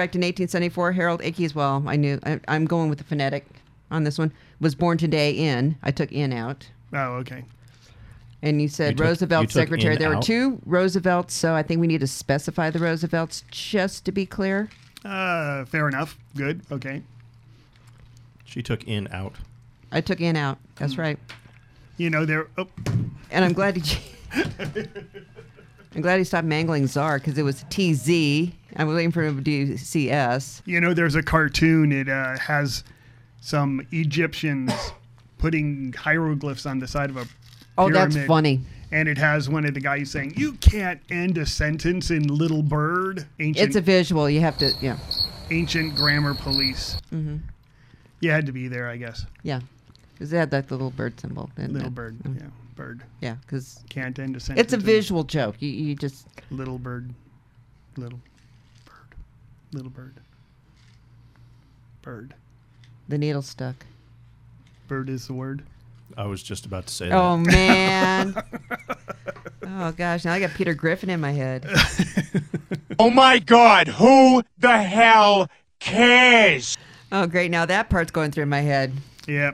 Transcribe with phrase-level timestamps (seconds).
[0.00, 1.56] Correct in 1874, Harold Ickes.
[1.56, 2.20] Well, I knew.
[2.24, 3.44] I, I'm going with the phonetic
[3.90, 4.32] on this one.
[4.60, 5.74] Was born today in.
[5.82, 6.68] I took in out.
[6.92, 7.42] Oh, okay.
[8.40, 9.94] And you said You took- Roosevelt you took secretary.
[9.94, 10.22] in There were out?
[10.22, 14.68] two Roosevelts, so I think we need to specify the Roosevelts just to be clear.
[15.04, 16.16] Uh, fair enough.
[16.36, 16.60] Good.
[16.70, 17.02] Okay.
[18.44, 19.34] She took in out.
[19.90, 20.58] I took in out.
[20.76, 21.00] That's Hmm.
[21.00, 21.18] right.
[21.96, 22.46] You know there.
[22.56, 22.68] Oh,
[23.32, 23.98] And I'm glad he.
[25.98, 28.52] I'm glad he stopped mangling Czar because it was TZ.
[28.76, 30.62] I was waiting for him to do CS.
[30.64, 31.90] you know there's a cartoon.
[31.90, 32.84] It uh, has
[33.40, 34.72] some Egyptians
[35.38, 37.26] putting hieroglyphs on the side of a.
[37.76, 38.60] Oh, that's funny.
[38.92, 42.62] And it has one of the guys saying, "You can't end a sentence in little
[42.62, 44.30] bird." Ancient, It's a visual.
[44.30, 44.70] You have to.
[44.80, 44.98] Yeah.
[45.50, 46.96] ancient grammar police.
[47.12, 47.38] Mm-hmm.
[48.20, 49.26] You had to be there, I guess.
[49.42, 49.62] Yeah.
[50.14, 51.50] Because they had that little bird symbol.
[51.58, 51.94] Little it?
[51.96, 52.18] bird.
[52.24, 52.46] Yeah,
[52.78, 53.02] bird.
[53.20, 53.34] Yeah.
[53.42, 54.64] Because Can't end a sentence.
[54.64, 55.56] it's a in- visual joke.
[55.60, 56.26] You, you just.
[56.50, 57.12] Little bird.
[57.96, 58.20] Little
[58.86, 59.14] bird.
[59.72, 60.14] Little bird.
[62.00, 62.34] Bird.
[63.08, 63.84] The needle stuck.
[64.86, 65.62] Bird is the word.
[66.16, 67.22] I was just about to say Oh that.
[67.22, 68.34] Oh man.
[69.66, 71.66] oh gosh, now I got Peter Griffin in my head.
[73.00, 75.48] Oh my god, who the hell
[75.78, 76.76] cares?
[77.12, 78.92] Oh great, now that part's going through my head.
[79.28, 79.52] Yeah.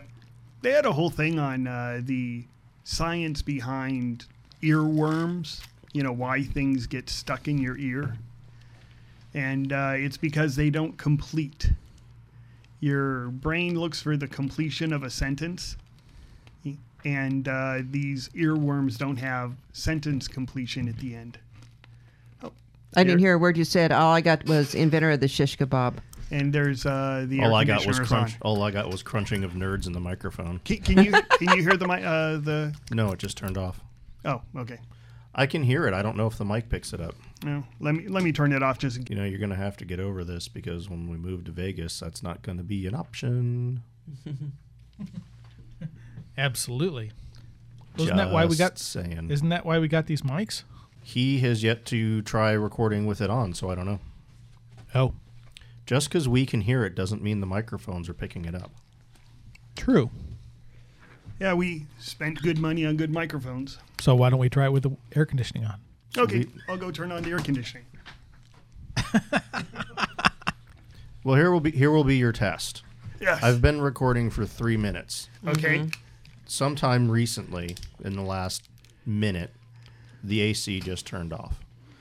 [0.62, 2.44] They had a whole thing on uh, the
[2.85, 4.27] science behind
[4.63, 5.61] earworms,
[5.93, 8.17] you know, why things get stuck in your ear.
[9.35, 11.73] And uh, it's because they don't complete.
[12.81, 15.77] Your brain looks for the completion of a sentence.
[17.05, 21.39] And uh, these earworms don't have sentence completion at the end.
[22.43, 22.53] Oh,
[22.97, 23.93] I didn't hear a word you said.
[23.93, 25.95] All I got was inventor of the shish kebab.
[26.35, 28.33] And there's uh, the All air I got was crunch.
[28.35, 28.39] on.
[28.43, 30.59] All I got was crunching of nerds in the microphone.
[30.65, 32.75] Can, can you can you hear the mi- uh, the?
[32.91, 33.81] No, it just turned off.
[34.25, 34.79] Oh, okay.
[35.33, 35.95] I can hear it.
[35.95, 37.15] I don't know if the mic picks it up.
[37.45, 39.09] No, let me let me turn it off just.
[39.09, 41.53] You know, you're going to have to get over this because when we move to
[41.53, 43.83] Vegas, that's not going to be an option.
[46.37, 47.12] Absolutely.
[47.97, 48.75] Isn't that why we got?
[48.75, 49.31] Just saying.
[49.31, 50.65] Isn't that why we got these mics?
[51.00, 54.00] He has yet to try recording with it on, so I don't know.
[54.94, 55.15] Oh,
[55.87, 58.71] Just because we can hear it doesn't mean the microphones are picking it up.
[59.77, 60.11] true.
[61.41, 63.78] Yeah, we spent good money on good microphones.
[64.00, 65.81] So why don't we try it with the air conditioning on?
[66.17, 67.84] Okay, we- I'll go turn on the air conditioning.
[71.25, 72.83] Well, here will be here will be your test.
[73.19, 73.43] Yes.
[73.43, 75.31] I've been recording for three minutes.
[75.47, 75.78] okay.
[75.78, 75.89] Mm-hmm.
[76.44, 78.69] Sometime recently, in the last
[79.06, 79.50] minute,
[80.23, 81.61] the AC just turned off.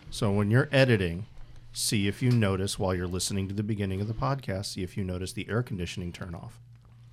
[0.10, 1.26] So when you're editing,
[1.74, 4.96] see if you notice while you're listening to the beginning of the podcast, see if
[4.96, 6.60] you notice the air conditioning turn off.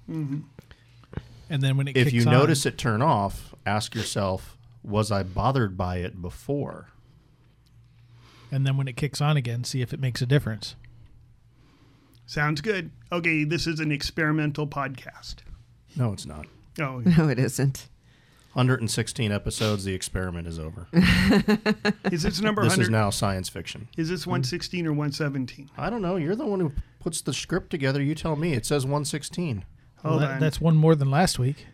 [0.08, 0.40] Mm-hmm.
[1.48, 5.10] And then when it If kicks you on, notice it turn off, ask yourself, was
[5.10, 6.88] I bothered by it before?
[8.52, 10.74] and then when it kicks on again, see if it makes a difference.
[12.26, 12.90] Sounds good.
[13.12, 15.36] Okay, this is an experimental podcast.
[15.96, 16.46] No, it's not.
[16.80, 17.88] Oh, No, it isn't.
[18.52, 20.88] 116 episodes, the experiment is over.
[22.10, 22.82] is this number this 100?
[22.82, 23.86] is now science fiction.
[23.96, 24.30] Is this hmm.
[24.30, 25.70] 116 or 117?
[25.78, 26.16] I don't know.
[26.16, 28.02] You're the one who puts the script together.
[28.02, 28.54] You tell me.
[28.54, 29.64] It says 116.
[30.02, 30.40] Well, Hold that- on.
[30.40, 31.66] that's one more than last week.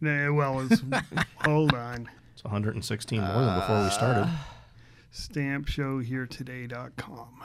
[0.00, 0.80] Nah, well, it's,
[1.44, 2.08] hold on.
[2.34, 4.28] It's 116 more than before we uh, started.
[5.12, 7.42] Stampshowheretoday.com.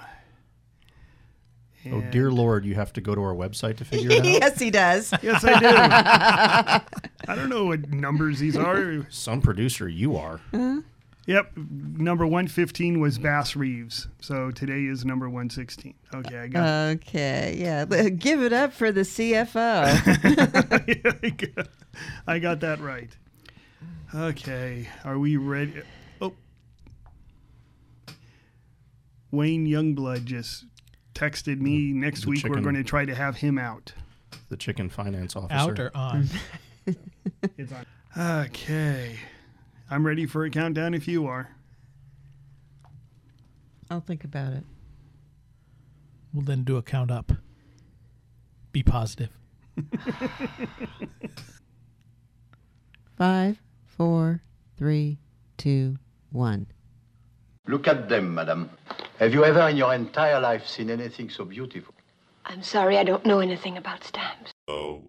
[1.91, 4.25] Oh dear Lord, you have to go to our website to figure it out.
[4.25, 5.13] yes, he does.
[5.21, 6.85] Yes, I do.
[7.27, 9.05] I don't know what numbers these are.
[9.09, 10.39] Some producer, you are.
[11.25, 14.07] Yep, number 115 was Bass Reeves.
[14.21, 15.93] So today is number 116.
[16.15, 17.83] Okay, I got Okay, yeah.
[18.09, 19.83] Give it up for the CFO.
[21.23, 21.67] I got-
[22.27, 23.09] I got that right.
[24.15, 25.81] Okay, are we ready?
[26.21, 26.33] Oh,
[29.31, 30.63] Wayne Youngblood just
[31.13, 31.91] texted me.
[31.91, 33.93] Next The week we're going to try to have him out.
[34.49, 35.55] The chicken finance officer.
[35.57, 36.29] Out or on?
[37.57, 37.85] It's on.
[38.45, 39.17] Okay,
[39.89, 41.55] I'm ready for a countdown if you are.
[43.89, 44.63] I'll think about it.
[46.33, 47.31] we'll then do a count up.
[48.71, 49.29] Be positive.
[53.17, 54.41] Five, four,
[54.77, 55.19] three,
[55.57, 55.97] two,
[56.31, 56.67] one.
[57.67, 58.69] Look at them, madam.
[59.19, 61.93] Have you ever in your entire life seen anything so beautiful?
[62.45, 64.51] I'm sorry, I don't know anything about stamps.
[64.67, 65.01] Oh.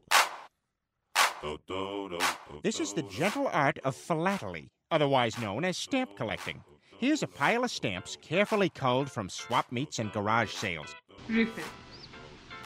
[2.63, 6.63] This is the gentle art of philately, otherwise known as stamp collecting.
[6.99, 10.95] Here's a pile of stamps carefully culled from swap meets and garage sales.
[11.29, 11.65] Rufus,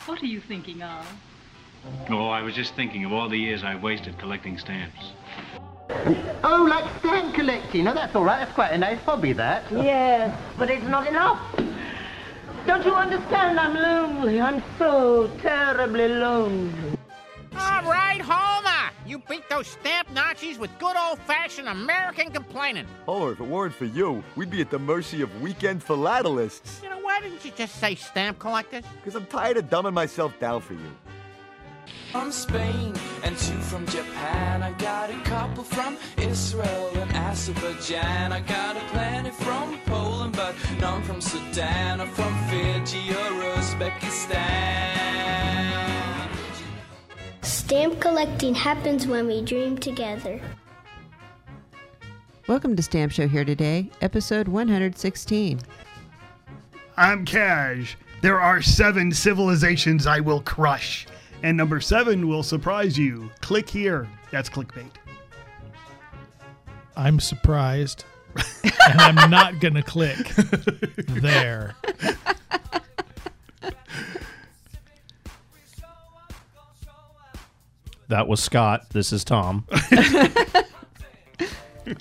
[0.06, 1.06] what are you thinking of?
[2.08, 5.12] Oh, I was just thinking of all the years I wasted collecting stamps.
[6.42, 7.86] Oh, like stamp collecting.
[7.88, 8.38] Oh, that's all right.
[8.38, 9.64] That's quite a nice hobby, that.
[9.70, 11.40] Yes, but it's not enough.
[12.66, 13.60] Don't you understand?
[13.60, 14.40] I'm lonely.
[14.40, 16.96] I'm so terribly lonely.
[17.54, 18.51] All right, Homer.
[19.04, 22.86] You beat those stamp Nazis with good old-fashioned American complaining.
[23.06, 26.82] Homer, if it weren't for you, we'd be at the mercy of weekend philatelists.
[26.82, 28.84] You know, why didn't you just say stamp collectors?
[28.96, 30.96] Because I'm tired of dumbing myself down for you.
[32.12, 32.94] From Spain
[33.24, 34.62] and two from Japan.
[34.62, 38.32] I got a couple from Israel and Azerbaijan.
[38.32, 45.41] I got a plenty from Poland, but none from Sudan or from Fiji or Uzbekistan.
[47.72, 50.38] Stamp collecting happens when we dream together.
[52.46, 55.58] Welcome to Stamp Show here today, episode 116.
[56.98, 57.96] I'm Cash.
[58.20, 61.06] There are seven civilizations I will crush.
[61.42, 63.30] And number seven will surprise you.
[63.40, 64.06] Click here.
[64.30, 64.90] That's clickbait.
[66.94, 68.04] I'm surprised,
[68.66, 70.18] and I'm not gonna click
[71.08, 71.74] there.
[78.12, 78.90] That was Scott.
[78.90, 79.64] This is Tom.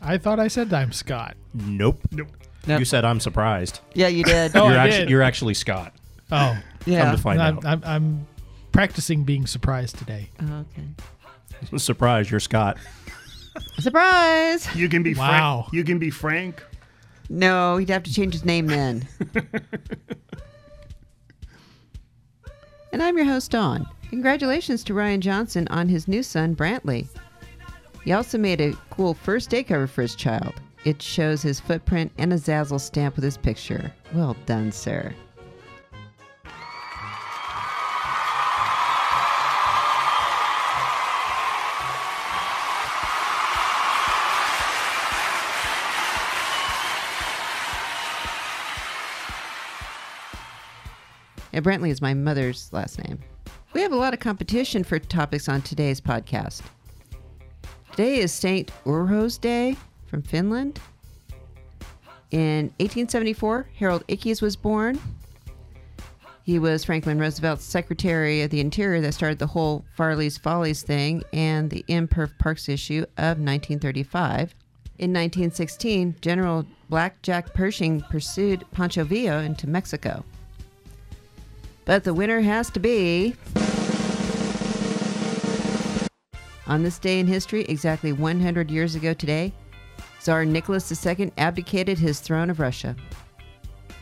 [0.02, 1.38] I thought I said I'm Scott.
[1.54, 2.02] Nope.
[2.12, 2.28] Nope.
[2.68, 2.80] Nope.
[2.80, 3.80] You said I'm surprised.
[3.94, 4.54] Yeah, you did.
[4.54, 5.10] Oh, you're I actually did.
[5.10, 5.94] you're actually Scott.
[6.30, 7.06] Oh, yeah.
[7.06, 7.66] Come to find I'm, out.
[7.66, 8.28] I'm, I'm
[8.74, 10.28] practicing being surprised today.
[10.42, 11.78] Oh, okay.
[11.78, 12.76] Surprise, you're Scott.
[13.80, 14.68] Surprise!
[14.76, 15.62] You can be Wow.
[15.62, 15.74] Frank.
[15.74, 16.62] You can be Frank.
[17.30, 19.08] No, he'd have to change his name then.
[22.92, 23.88] and I'm your host, Dawn.
[24.12, 27.08] Congratulations to Ryan Johnson on his new son, Brantley.
[28.04, 30.54] He also made a cool first day cover for his child.
[30.84, 33.94] It shows his footprint and a Zazzle stamp with his picture.
[34.14, 35.16] Well done, sir.
[51.54, 53.20] Yeah, Brantley is my mother's last name.
[53.74, 56.62] We have a lot of competition for topics on today's podcast.
[57.92, 58.70] Today is St.
[58.86, 59.78] Urho's Day
[60.08, 60.82] from Finland.
[62.32, 65.00] In 1874, Harold Ickes was born.
[66.44, 71.24] He was Franklin Roosevelt's Secretary of the Interior that started the whole Farley's Follies thing
[71.32, 74.54] and the Imperf Parks issue of 1935.
[74.98, 80.26] In 1916, General Black Jack Pershing pursued Pancho Villa into Mexico.
[81.86, 83.36] But the winner has to be.
[86.72, 89.52] On this day in history, exactly 100 years ago today,
[90.22, 92.96] Tsar Nicholas II abdicated his throne of Russia.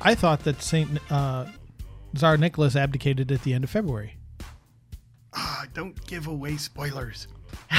[0.01, 1.47] I thought that Saint uh,
[2.15, 4.17] Tsar Nicholas abdicated at the end of February.
[5.33, 7.27] Ah, don't give away spoilers.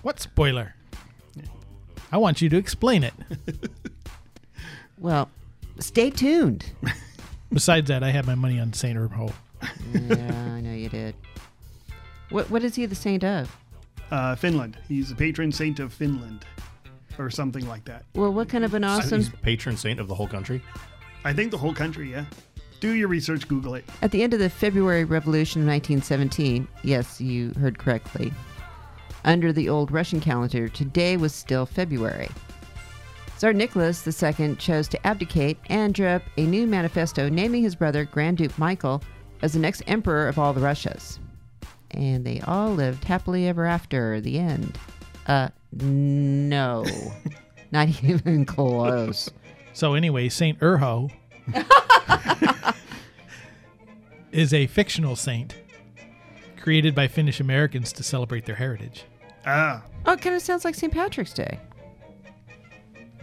[0.00, 0.74] What spoiler?
[2.10, 3.12] I want you to explain it.
[4.98, 5.30] Well,
[5.78, 6.64] stay tuned.
[7.52, 9.30] Besides that, I had my money on Saint Urho.
[9.92, 11.14] yeah, I know you did.
[12.30, 13.54] What What is he the saint of?
[14.10, 14.76] Uh, Finland.
[14.88, 16.44] He's the patron saint of Finland,
[17.18, 18.04] or something like that.
[18.14, 19.20] Well, what kind of an awesome.
[19.20, 20.62] He's patron saint of the whole country.
[21.24, 22.10] I think the whole country.
[22.10, 22.24] Yeah.
[22.80, 23.46] Do your research.
[23.46, 23.84] Google it.
[24.02, 28.32] At the end of the February Revolution of 1917, yes, you heard correctly,
[29.24, 32.28] under the old Russian calendar, today was still February.
[33.36, 38.04] Tsar Nicholas II chose to abdicate and drew up a new manifesto naming his brother
[38.04, 39.02] Grand Duke Michael
[39.42, 41.18] as the next emperor of all the Russias.
[41.92, 44.20] And they all lived happily ever after.
[44.20, 44.78] The end.
[45.26, 46.84] Uh, no.
[47.72, 49.30] Not even close.
[49.72, 51.10] So anyway, Saint Urho
[54.32, 55.54] is a fictional saint
[56.58, 59.04] created by Finnish Americans to celebrate their heritage.
[59.46, 59.82] Ah.
[60.06, 60.92] Oh, it kind of sounds like St.
[60.92, 61.58] Patrick's Day.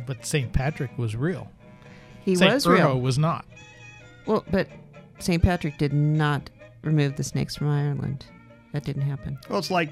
[0.05, 1.51] But Saint Patrick was real.
[2.23, 3.01] He Saint was Urho real.
[3.01, 3.45] was not.
[4.25, 4.67] Well, but
[5.19, 5.41] St.
[5.41, 6.49] Patrick did not
[6.83, 8.25] remove the snakes from Ireland.
[8.77, 9.39] That didn't happen.
[9.49, 9.89] Well, it's like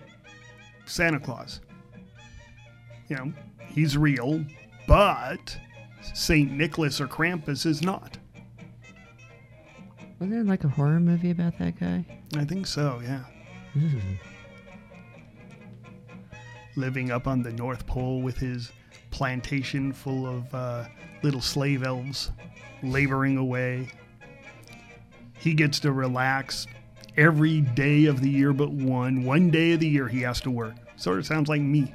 [0.85, 1.59] Santa Claus.
[3.07, 3.33] You know,
[3.69, 4.45] he's real,
[4.87, 5.57] but
[6.13, 8.19] Saint Nicholas or Krampus is not.
[10.19, 12.05] Wasn't there like a horror movie about that guy?
[12.37, 13.01] I think so.
[13.03, 13.23] Yeah.
[16.75, 18.71] Living up on the North Pole with his
[19.09, 20.85] plantation full of uh,
[21.23, 22.29] little slave elves
[22.83, 23.89] laboring away.
[25.39, 26.67] He gets to relax
[27.17, 29.23] every day of the year but one.
[29.23, 30.73] One day of the year he has to work.
[30.95, 31.93] Sort of sounds like me.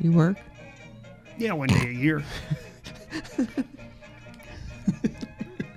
[0.00, 0.36] You work?
[1.36, 2.22] Yeah, one day a year.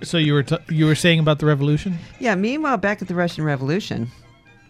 [0.02, 1.96] So you were t- you were saying about the revolution?
[2.18, 4.10] Yeah, meanwhile, back at the Russian Revolution,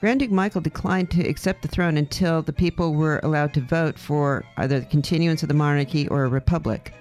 [0.00, 3.98] Grand Duke Michael declined to accept the throne until the people were allowed to vote
[3.98, 6.92] for either the continuance of the monarchy or a republic.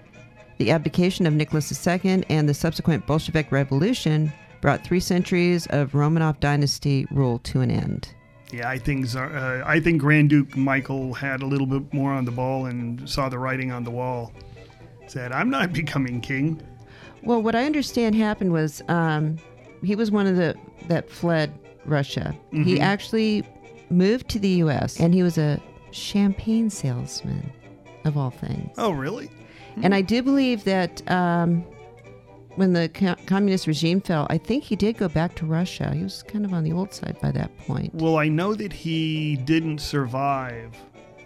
[0.59, 6.39] The abdication of Nicholas II and the subsequent Bolshevik Revolution brought three centuries of Romanov
[6.39, 8.13] dynasty rule to an end.
[8.51, 12.11] Yeah, I think Tsar- uh, I think Grand Duke Michael had a little bit more
[12.11, 14.31] on the ball and saw the writing on the wall.
[15.07, 16.61] Said, "I'm not becoming king."
[17.23, 19.37] Well, what I understand happened was um,
[19.83, 20.55] he was one of the
[20.87, 21.53] that fled
[21.85, 22.35] Russia.
[22.51, 22.79] He Mhm.
[22.81, 23.43] actually
[23.89, 24.99] moved to the U.S.
[24.99, 25.59] and he was a
[25.91, 27.51] champagne salesman,
[28.05, 28.71] of all things.
[28.77, 29.29] Oh, really?
[29.83, 31.63] And I do believe that um,
[32.55, 35.93] when the co- communist regime fell, I think he did go back to Russia.
[35.93, 37.93] He was kind of on the old side by that point.
[37.95, 40.75] Well, I know that he didn't survive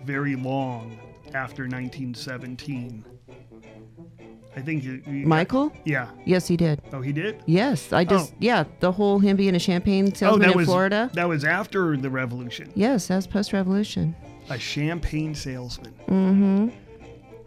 [0.03, 0.97] very long
[1.33, 3.03] after 1917.
[4.57, 5.73] I think he, he- Michael?
[5.83, 6.07] Yeah.
[6.25, 6.81] Yes, he did.
[6.93, 7.43] Oh, he did.
[7.45, 8.35] Yes, I just Oh.
[8.39, 11.09] yeah, the whole him being a champagne Oh, salesman that in was Florida.
[11.13, 12.71] That was after the revolution.
[12.75, 14.15] Yes, that was post-revolution.
[14.49, 15.93] A champagne salesman.
[16.07, 16.69] Mm-hmm.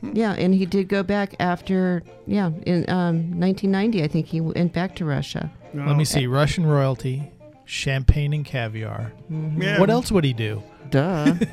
[0.03, 4.03] Yeah, and he did go back after yeah in um, 1990.
[4.05, 5.51] I think he went back to Russia.
[5.75, 6.27] Let me see.
[6.27, 7.31] Russian royalty,
[7.65, 9.13] champagne and caviar.
[9.31, 9.63] Mhm.
[9.63, 9.81] Yeah.
[9.81, 10.63] What else would he do?
[10.91, 11.35] Duh.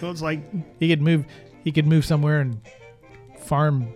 [0.00, 0.40] So it's like
[0.80, 1.24] He could move.
[1.62, 2.60] He could move somewhere and
[3.38, 3.86] farm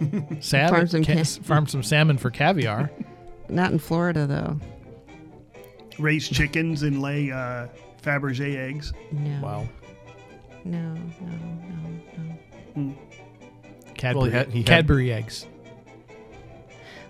[0.40, 0.74] salmon.
[0.74, 2.90] Farm some ca- farm some salmon for caviar.
[3.48, 4.58] Not in Florida though.
[6.00, 7.68] raise chickens and lay uh,
[8.02, 8.92] Fabergé eggs.
[9.12, 9.40] No.
[9.40, 9.68] Wow.
[10.64, 11.76] No, no, no,
[12.18, 12.38] no.
[13.94, 15.46] Cadbury, had- he had- Cadbury eggs.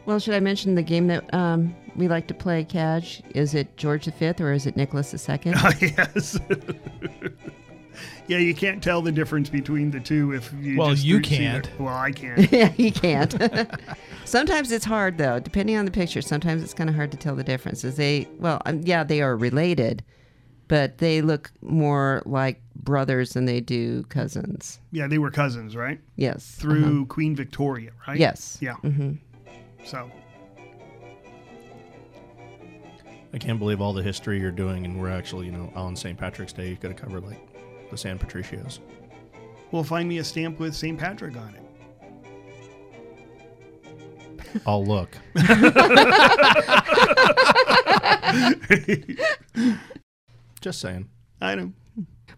[0.06, 3.22] Well, should I mention the game that um, we like to play, Cadge?
[3.34, 5.38] Is it George V or is it Nicholas II?
[5.80, 6.38] yes.
[8.28, 10.78] yeah, you can't tell the difference between the two if you.
[10.78, 11.68] Well, just you can't.
[11.80, 12.52] Well, I can't.
[12.52, 13.34] yeah, he can't.
[14.24, 16.22] sometimes it's hard though, depending on the picture.
[16.22, 17.96] Sometimes it's kind of hard to tell the differences.
[17.96, 20.04] They, well, um, yeah, they are related,
[20.68, 24.80] but they look more like brothers than they do cousins.
[24.90, 26.00] Yeah, they were cousins, right?
[26.16, 26.56] Yes.
[26.58, 27.04] Through uh-huh.
[27.06, 28.18] Queen Victoria, right?
[28.18, 28.58] Yes.
[28.60, 28.74] Yeah.
[28.74, 29.12] hmm
[29.84, 30.10] So
[33.32, 36.18] I can't believe all the history you're doing, and we're actually, you know, on St.
[36.18, 38.80] Patrick's Day, you could have covered like the San Patricios.
[39.72, 40.98] Well, find me a stamp with St.
[40.98, 41.62] Patrick on it.
[44.64, 45.10] I'll look.
[50.66, 51.08] Just saying.
[51.40, 51.72] I know.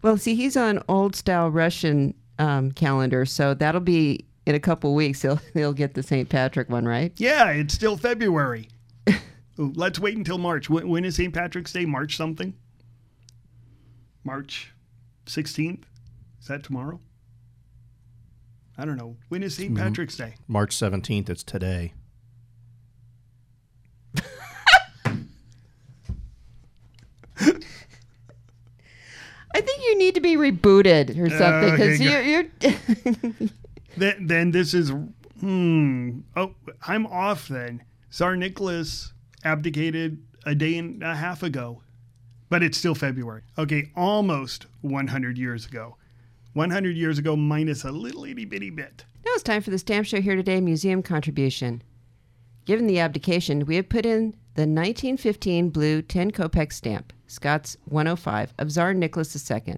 [0.02, 4.94] Well, see, he's on old style Russian um, calendar, so that'll be in a couple
[4.94, 5.22] weeks.
[5.22, 6.28] He'll he'll get the St.
[6.28, 7.10] Patrick one, right?
[7.16, 8.68] Yeah, it's still February.
[9.58, 10.68] Ooh, Let's wait until March.
[10.68, 11.32] When, when is St.
[11.32, 11.86] Patrick's Day?
[11.86, 12.52] March something?
[14.24, 14.74] March
[15.24, 15.84] 16th?
[16.42, 17.00] Is that tomorrow?
[18.76, 19.16] I don't know.
[19.30, 19.72] When is St.
[19.72, 19.78] Mhm.
[19.78, 20.34] Patrick's Day?
[20.46, 21.94] March 17th, it's today.
[29.58, 33.48] I think you need to be rebooted or something because Okay, you're, you're
[33.96, 34.92] Then, then this is,
[35.40, 36.20] hmm.
[36.36, 36.54] Oh,
[36.86, 37.82] I'm off then.
[38.08, 39.12] Tsar Nicholas
[39.42, 41.82] abdicated a day and a half ago,
[42.48, 43.42] but it's still February.
[43.58, 45.96] Okay, almost 100 years ago.
[46.52, 49.04] 100 years ago minus a little itty bitty bit.
[49.24, 51.82] Now it's time for the Stamp Show Here Today museum contribution.
[52.68, 58.52] Given the abdication, we have put in the 1915 blue 10 kopeck stamp, Scott's 105,
[58.58, 59.76] of Tsar Nicholas II.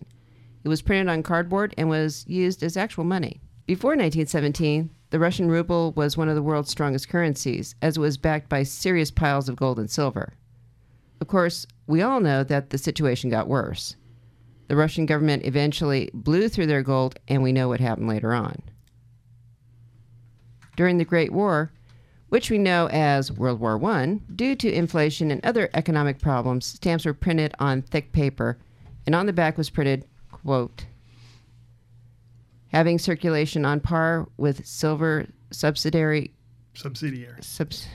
[0.65, 3.41] It was printed on cardboard and was used as actual money.
[3.65, 8.19] Before 1917, the Russian ruble was one of the world's strongest currencies, as it was
[8.19, 10.33] backed by serious piles of gold and silver.
[11.21, 13.95] Of course, we all know that the situation got worse.
[14.67, 18.61] The Russian government eventually blew through their gold, and we know what happened later on.
[20.77, 21.71] During the Great War,
[22.31, 27.05] which we know as World War I, due to inflation and other economic problems, stamps
[27.05, 28.57] were printed on thick paper,
[29.07, 30.87] and on the back was printed, quote,
[32.69, 36.33] having circulation on par with silver subsidiary
[36.75, 37.43] Subsidiary.
[37.43, 37.89] subs-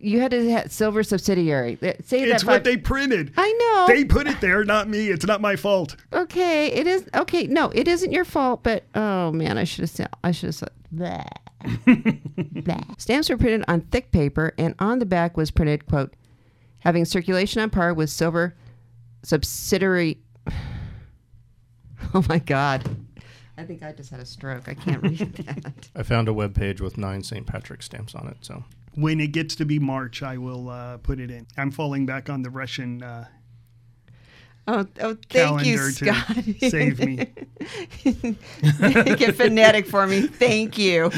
[0.00, 1.76] you had to have silver subsidiary.
[2.04, 3.32] Say It's that what they printed.
[3.36, 3.52] I
[3.88, 3.92] know.
[3.92, 5.08] They put it there, not me.
[5.08, 5.96] It's not my fault.
[6.12, 7.48] Okay, it is okay.
[7.48, 8.62] No, it isn't your fault.
[8.62, 10.08] But oh man, I should have said.
[10.22, 10.70] I should have said.
[10.92, 11.24] Blah.
[12.64, 12.80] Blah.
[12.98, 16.14] Stamps were printed on thick paper, and on the back was printed, "quote
[16.80, 18.54] having circulation on par with silver
[19.22, 20.18] subsidiary."
[22.14, 22.88] Oh my God,
[23.58, 24.66] I think I just had a stroke.
[24.68, 25.88] I can't read that.
[25.94, 27.46] I found a web page with nine St.
[27.46, 28.36] Patrick stamps on it.
[28.40, 31.46] So When it gets to be March, I will uh, put it in.
[31.58, 33.26] I'm falling back on the Russian uh,
[34.70, 36.44] Oh, oh, thank you, calendar Scott.
[36.44, 37.16] to save me.
[38.04, 40.26] Make it phonetic for me.
[40.26, 41.08] Thank you.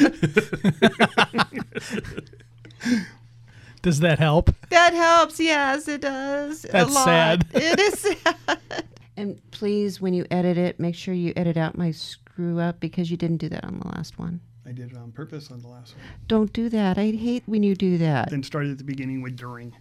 [3.83, 4.54] Does that help?
[4.69, 5.40] That helps.
[5.40, 6.62] Yes, it does.
[6.62, 7.04] That's a lot.
[7.04, 7.47] sad.
[7.54, 8.85] It is sad.
[9.16, 13.11] And please, when you edit it, make sure you edit out my screw up because
[13.11, 14.40] you didn't do that on the last one.
[14.64, 16.04] I did it on purpose on the last one.
[16.28, 16.99] Don't do that.
[16.99, 18.30] I hate when you do that.
[18.30, 19.75] Then start at the beginning with during.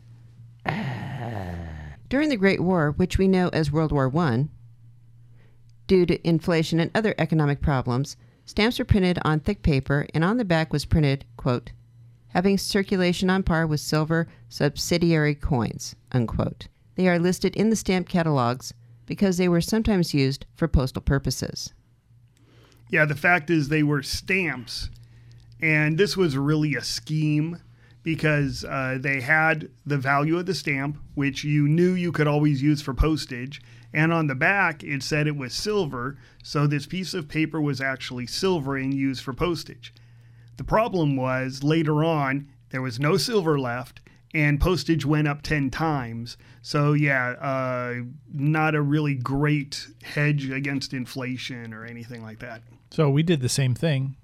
[2.09, 4.49] During the Great War, which we know as World War One,
[5.85, 10.37] due to inflation and other economic problems, stamps were printed on thick paper, and on
[10.37, 11.71] the back was printed, quote,
[12.29, 16.67] having circulation on par with silver subsidiary coins, unquote.
[16.95, 18.73] They are listed in the stamp catalogs
[19.05, 21.73] because they were sometimes used for postal purposes.
[22.89, 24.89] Yeah, the fact is they were stamps,
[25.61, 27.59] and this was really a scheme
[28.03, 32.61] because uh, they had the value of the stamp, which you knew you could always
[32.61, 33.61] use for postage,
[33.93, 37.81] and on the back it said it was silver, so this piece of paper was
[37.81, 39.93] actually silver and used for postage.
[40.57, 44.01] The problem was later on there was no silver left,
[44.33, 46.37] and postage went up 10 times.
[46.61, 52.61] So, yeah, uh, not a really great hedge against inflation or anything like that.
[52.91, 54.17] So we did the same thing.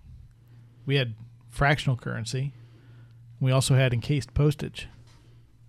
[0.86, 1.16] We had
[1.50, 2.54] fractional currency.
[3.46, 4.88] We also had encased postage,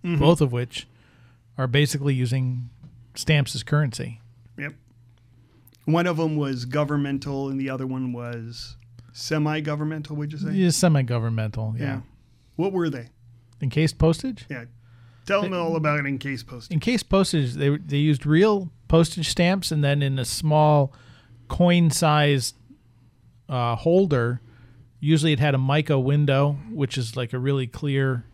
[0.03, 0.17] Mhm.
[0.17, 0.87] both of which
[1.59, 2.71] are basically using
[3.13, 4.19] stamps as currency.
[4.57, 4.73] Yep.
[5.85, 8.77] One of them was governmental, and the other one was
[9.13, 10.15] semi-governmental.
[10.15, 10.53] Would you say?
[10.55, 11.75] Yeah, semi-governmental.
[11.77, 11.83] Yeah.
[11.85, 12.01] Yeah.
[12.55, 13.09] What were they?
[13.61, 14.47] Encased postage.
[14.49, 14.65] Yeah.
[15.27, 16.73] Tell them all about encased postage.
[16.73, 17.53] Encased postage.
[17.53, 20.91] They they used real postage stamps, and then in a small
[21.47, 22.55] coin-sized
[23.47, 24.41] uh, holder.
[24.99, 28.25] Usually, it had a mica window, which is like a really clear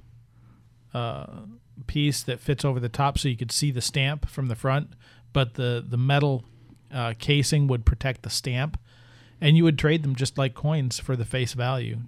[0.93, 1.41] uh,
[1.87, 4.89] piece that fits over the top, so you could see the stamp from the front.
[5.33, 6.45] But the the metal
[6.93, 8.79] uh, casing would protect the stamp,
[9.41, 11.99] and you would trade them just like coins for the face value.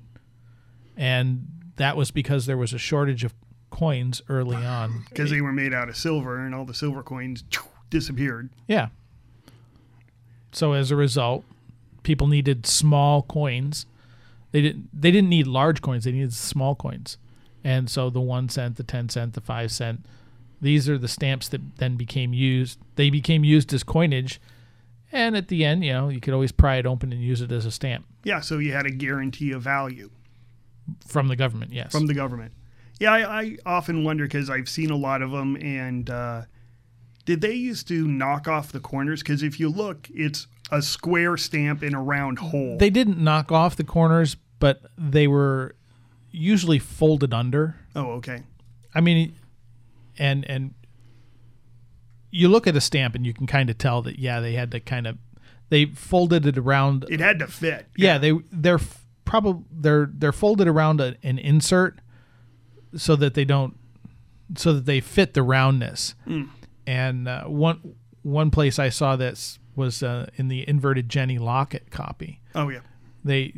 [0.96, 3.34] And that was because there was a shortage of
[3.70, 5.04] coins early on.
[5.10, 7.44] Because they were made out of silver, and all the silver coins
[7.90, 8.50] disappeared.
[8.68, 8.90] Yeah.
[10.52, 11.44] So as a result,
[12.04, 13.86] people needed small coins.
[14.56, 17.18] They didn't they didn't need large coins, they needed small coins.
[17.62, 20.06] And so the 1 cent, the 10 cent, the 5 cent,
[20.62, 22.80] these are the stamps that then became used.
[22.96, 24.39] They became used as coinage.
[25.12, 27.52] And at the end, you know, you could always pry it open and use it
[27.52, 30.10] as a stamp Yeah, so you had a guarantee of value
[31.06, 31.91] from the government, yes.
[31.91, 32.54] from the government.
[32.98, 36.44] Yeah, I, I often wonder because I've seen a lot of them, and uh,
[37.26, 39.22] did they used to knock off the corners?
[39.22, 42.78] Because if you look, it's a square stamp in a round hole.
[42.78, 45.75] They didn't knock off the corners, but they were
[46.32, 47.75] usually folded under.
[47.95, 48.41] oh, okay.
[48.95, 49.36] I mean,
[50.17, 50.73] and and
[52.32, 54.71] you look at a stamp and you can kind of tell that yeah, they had
[54.71, 55.19] to kind of
[55.69, 57.06] they folded it around.
[57.10, 57.86] It had to fit.
[57.95, 58.80] Yeah, they they're
[59.23, 61.99] probably they're they're folded around a, an insert
[62.95, 63.78] so that they don't
[64.58, 66.15] so that they fit the roundness.
[66.25, 66.49] Mm.
[66.88, 71.91] And uh, one one place I saw this was uh, in the inverted Jenny Locket
[71.91, 72.41] copy.
[72.56, 72.80] Oh, yeah.
[73.23, 73.54] They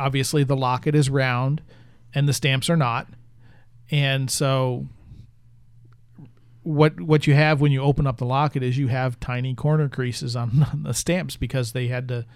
[0.00, 1.62] obviously the locket is round
[2.14, 3.06] and the stamps are not.
[3.90, 4.86] And so
[6.62, 9.88] what what you have when you open up the locket is you have tiny corner
[9.88, 12.26] creases on, on the stamps because they had to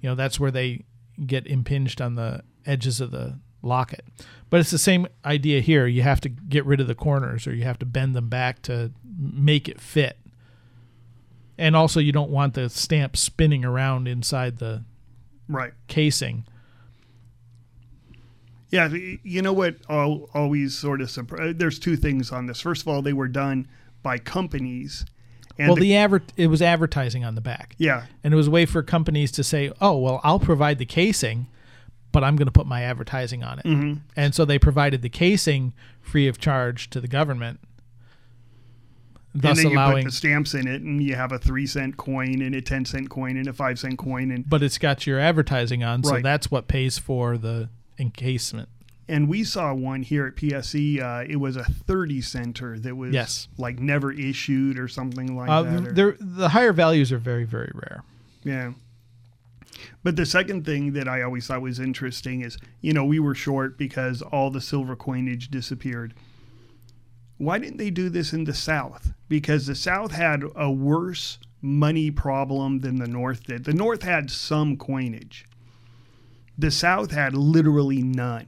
[0.00, 0.84] you know that's where they
[1.26, 4.04] get impinged on the edges of the locket.
[4.48, 5.86] But it's the same idea here.
[5.86, 8.62] You have to get rid of the corners or you have to bend them back
[8.62, 10.16] to make it fit.
[11.58, 14.84] And also you don't want the stamp spinning around inside the
[15.46, 15.72] Right.
[15.88, 16.44] casing.
[18.70, 18.88] Yeah,
[19.22, 19.76] you know what?
[19.88, 22.60] al- Always sort of surpri- There's two things on this.
[22.60, 23.66] First of all, they were done
[24.02, 25.04] by companies.
[25.58, 27.74] And well, the- the adver- it was advertising on the back.
[27.78, 28.04] Yeah.
[28.24, 31.48] And it was a way for companies to say, "Oh, well, I'll provide the casing,
[32.12, 34.00] but I'm going to put my advertising on it." Mhm.
[34.16, 37.60] And so they provided the casing free of charge to the government,
[39.34, 39.96] thus and then allowing.
[39.98, 42.60] you put the stamps in it, and you have a three cent coin and a
[42.62, 46.02] ten cent coin and a five cent coin, and but it's got your advertising on,
[46.04, 46.22] so Right.
[46.22, 47.68] that's what pays for the
[48.00, 48.68] encasement.
[49.08, 51.00] and we saw one here at PSE.
[51.00, 53.48] Uh, it was a thirty center that was Yes.
[53.58, 55.98] like never issued or something like Uh, that.
[55.98, 58.04] or- the higher values are very, very rare.
[58.44, 58.72] Yeah.
[60.04, 63.34] But the second thing that I always thought was interesting is, you know, we were
[63.34, 66.14] short because all the silver coinage disappeared.
[67.36, 69.12] Why didn't they do this in the South?
[69.28, 73.64] Because the South had a worse money problem than the North did.
[73.64, 75.46] The North had some coinage.
[76.60, 78.46] The South had literally none.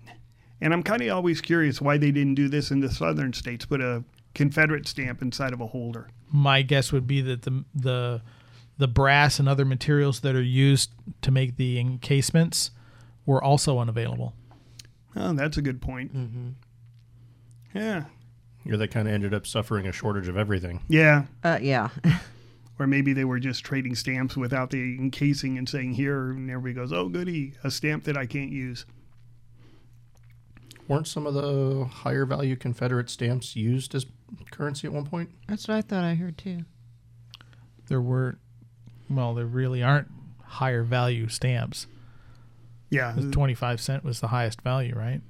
[0.60, 3.64] And I'm kind of always curious why they didn't do this in the southern states,
[3.64, 6.08] put a Confederate stamp inside of a holder.
[6.30, 8.22] My guess would be that the the
[8.78, 10.90] the brass and other materials that are used
[11.22, 12.70] to make the encasements
[13.26, 14.34] were also unavailable.
[15.14, 16.10] Oh, that's a good point.
[17.74, 18.04] Yeah.
[18.64, 20.80] Yeah, they kind of ended up suffering a shortage of everything.
[20.88, 21.24] Yeah.
[21.42, 21.88] Uh, yeah.
[22.82, 26.74] Or maybe they were just trading stamps without the encasing and saying here, and everybody
[26.74, 28.86] goes, "Oh, goody, a stamp that I can't use."
[30.88, 34.04] Weren't some of the higher value Confederate stamps used as
[34.50, 35.30] currency at one point?
[35.46, 36.64] That's what I thought I heard too.
[37.86, 38.38] There were,
[39.08, 40.08] well, there really aren't
[40.42, 41.86] higher value stamps.
[42.90, 45.20] Yeah, 25 cent was the highest value, right?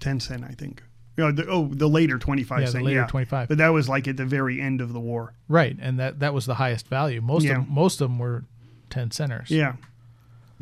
[0.00, 0.82] 10 cent, I think.
[1.18, 2.84] You know, the, oh, the later 25 Yeah, the cent.
[2.84, 3.06] later yeah.
[3.06, 3.48] 25.
[3.48, 5.32] But that was like at the very end of the war.
[5.48, 7.20] Right, and that that was the highest value.
[7.20, 7.58] Most Yeah.
[7.58, 8.44] of most of them were
[8.90, 9.50] 10 centers.
[9.50, 9.74] Yeah.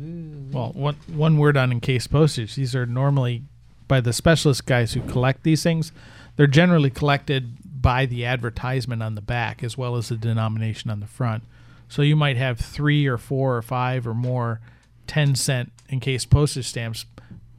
[0.01, 0.51] Mm.
[0.51, 2.55] Well, one one word on encased postage.
[2.55, 3.43] These are normally
[3.87, 5.91] by the specialist guys who collect these things.
[6.35, 10.99] They're generally collected by the advertisement on the back as well as the denomination on
[10.99, 11.43] the front.
[11.87, 14.59] So you might have three or four or five or more
[15.07, 17.05] 10 cent encased postage stamps,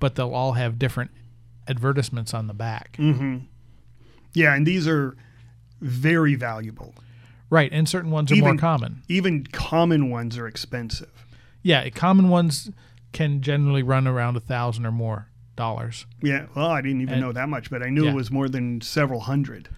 [0.00, 1.10] but they'll all have different
[1.68, 2.96] advertisements on the back.
[2.96, 3.38] hmm
[4.34, 5.16] Yeah, and these are
[5.80, 6.94] very valuable.
[7.50, 9.02] Right, and certain ones are more common.
[9.08, 11.26] Even common ones are expensive.
[11.62, 12.70] Yeah, common ones
[13.12, 16.04] can generally run around a thousand or more dollars.
[16.22, 18.10] Yeah, well, I didn't even And- know that much, but I knew yeah.
[18.10, 19.68] it was more than several hundred.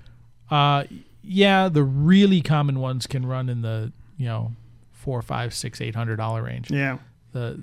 [0.50, 0.84] Uh,
[1.22, 4.52] yeah, the really common ones can run in the you know
[4.90, 6.70] four, five, six, eight hundred dollar range.
[6.70, 6.98] Yeah.
[7.32, 7.62] The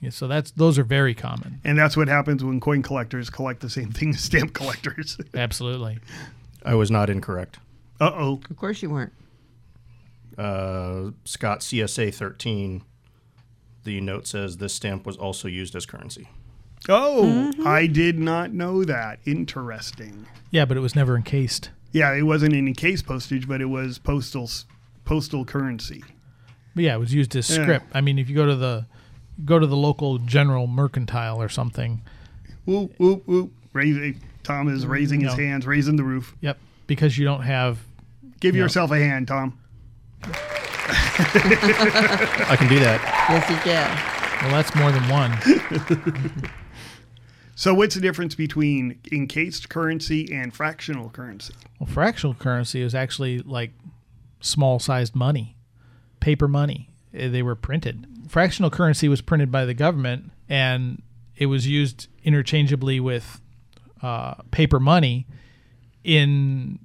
[0.00, 1.60] yeah, so that's those are very common.
[1.64, 5.18] And that's what happens when coin collectors collect the same thing as stamp collectors.
[5.34, 5.98] Absolutely.
[6.64, 7.58] I was not incorrect.
[8.00, 8.40] Uh oh.
[8.50, 9.12] Of course you weren't.
[10.36, 12.82] Uh, Scott CSA 13,
[13.84, 16.28] the note says this stamp was also used as currency.
[16.88, 19.18] Oh, I did not know that.
[19.26, 20.26] Interesting.
[20.52, 21.70] Yeah, but it was never encased.
[21.90, 24.48] Yeah, it wasn't an encased postage, but it was postal
[25.04, 26.04] postal currency.
[26.74, 27.62] But yeah, it was used as Yeah.
[27.64, 27.86] script.
[27.92, 28.86] I mean, if you go to the
[29.44, 32.02] go to the local general mercantile or something.
[32.64, 33.52] Whoop whoop whoop.
[33.72, 36.34] Raising, Tom is raising his hands, raising the roof.
[36.40, 37.78] Yep, because you don't have.
[38.40, 39.58] Give you know- yourself a hand, Tom.
[40.90, 43.00] I can do that.
[43.28, 43.88] Yes, you can.
[44.42, 46.50] Well, that's more than one.
[47.54, 51.52] So, what's the difference between encased currency and fractional currency?
[51.80, 53.72] Well, fractional currency is actually like
[54.40, 55.56] small sized money,
[56.20, 56.88] paper money.
[57.12, 58.06] Eh, They were printed.
[58.28, 61.02] Fractional currency was printed by the government and
[61.36, 63.40] it was used interchangeably with
[64.02, 65.26] uh, paper money
[66.04, 66.78] in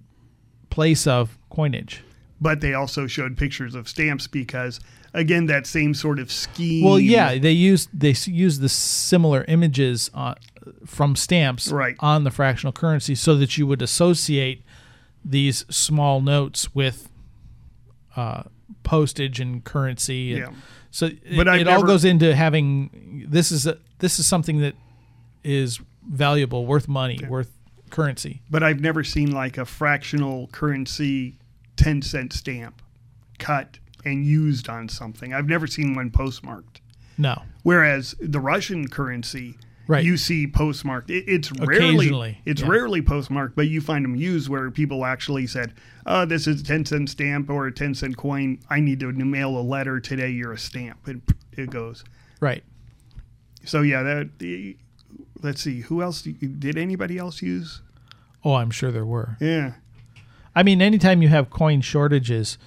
[0.69, 2.01] place of coinage.
[2.41, 4.79] But they also showed pictures of stamps because,
[5.13, 6.83] again, that same sort of scheme.
[6.83, 10.35] Well, yeah, they used they used the similar images uh,
[10.85, 11.95] from stamps Right.
[11.99, 14.63] on the fractional currency so that you would associate
[15.23, 17.07] these small notes with
[18.17, 18.43] uh,
[18.83, 20.33] postage and currency.
[20.33, 20.59] And Yeah.
[20.93, 24.59] So But it, I've it all goes into having this is a, this is something
[24.59, 24.75] that
[25.43, 27.51] is valuable, worth money, worth
[27.89, 28.43] currency.
[28.51, 31.39] But I've never seen like a fractional currency
[31.77, 32.79] 10 cent stamp
[33.39, 35.33] cut and used on something.
[35.33, 36.79] I've never seen one postmarked.
[37.17, 37.41] No.
[37.63, 39.55] Whereas the Russian currency,
[39.87, 40.05] Right.
[40.05, 41.09] you see postmarked.
[41.09, 42.67] It, it's rarely it's yeah.
[42.67, 45.73] rarely postmarked, but you find them used where people actually said,
[46.05, 48.59] "Oh, this is a 10 cent stamp or a 10 cent coin.
[48.69, 50.29] I need to mail a letter today.
[50.29, 51.21] You're a stamp." And
[51.53, 52.03] it goes.
[52.39, 52.63] Right.
[53.65, 54.77] So yeah, that the,
[55.41, 55.81] let's see.
[55.81, 57.81] Who else did anybody else use?
[58.43, 59.37] Oh, I'm sure there were.
[59.39, 59.73] Yeah.
[60.55, 62.57] I mean, anytime you have coin shortages,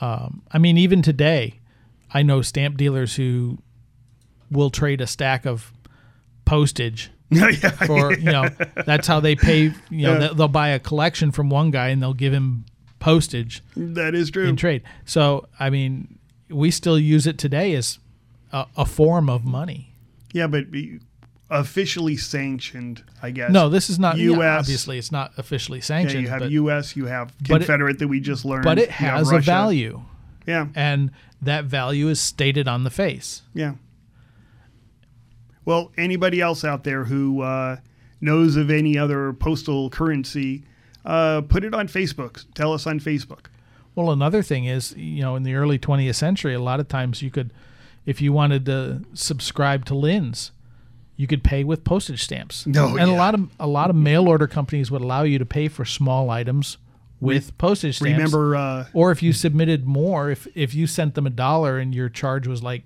[0.00, 1.60] um, I mean, even today,
[2.12, 3.58] I know stamp dealers who
[4.50, 5.72] will trade a stack of
[6.44, 7.70] postage Yeah.
[7.70, 8.48] for you know
[8.86, 9.72] that's how they pay.
[9.90, 10.28] You know, Yeah.
[10.34, 12.64] they'll, buy a collection from one guy and they'll give him
[12.98, 14.46] postage That is true.
[14.46, 14.82] in trade.
[15.04, 17.98] So, I mean, we still use it today as
[18.52, 19.92] a, a form of money.
[20.32, 21.00] Yeah, but be-
[21.50, 23.50] officially sanctioned, I guess.
[23.50, 24.18] No, this is not.
[24.18, 24.38] U.S.
[24.40, 26.22] yeah, obviously, it's not officially Yeah, sanctioned.
[26.22, 28.64] you have but- U.S., you have but it- Confederate that we just learned.
[28.64, 30.02] but it has a value.
[30.46, 30.68] Yeah.
[30.74, 31.10] And
[31.42, 33.42] that value is stated on the face.
[33.52, 33.74] Yeah.
[35.66, 37.76] Well, anybody else out there who uh,
[38.20, 40.62] knows of any other postal currency,
[41.04, 42.44] uh, put it on Facebook.
[42.54, 43.46] Tell us on Facebook.
[43.94, 47.20] Well, another thing is, you know, in the early 20th century, a lot of times
[47.20, 47.52] you could,
[48.04, 50.52] if you wanted to subscribe to Linn's,
[51.16, 52.66] you could pay with postage stamps.
[52.76, 55.46] Oh, and a lot of a lot of mail order companies would allow you to
[55.46, 56.76] pay for small items
[57.20, 58.12] with Re- postage stamps.
[58.12, 61.94] remember, uh, or if you submitted more, if if you sent them a dollar and
[61.94, 62.82] your charge was like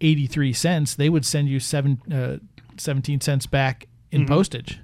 [0.00, 2.38] 83 cents, they would send you seven, uh,
[2.76, 4.28] 17 cents back in Mhm.
[4.28, 4.78] postage.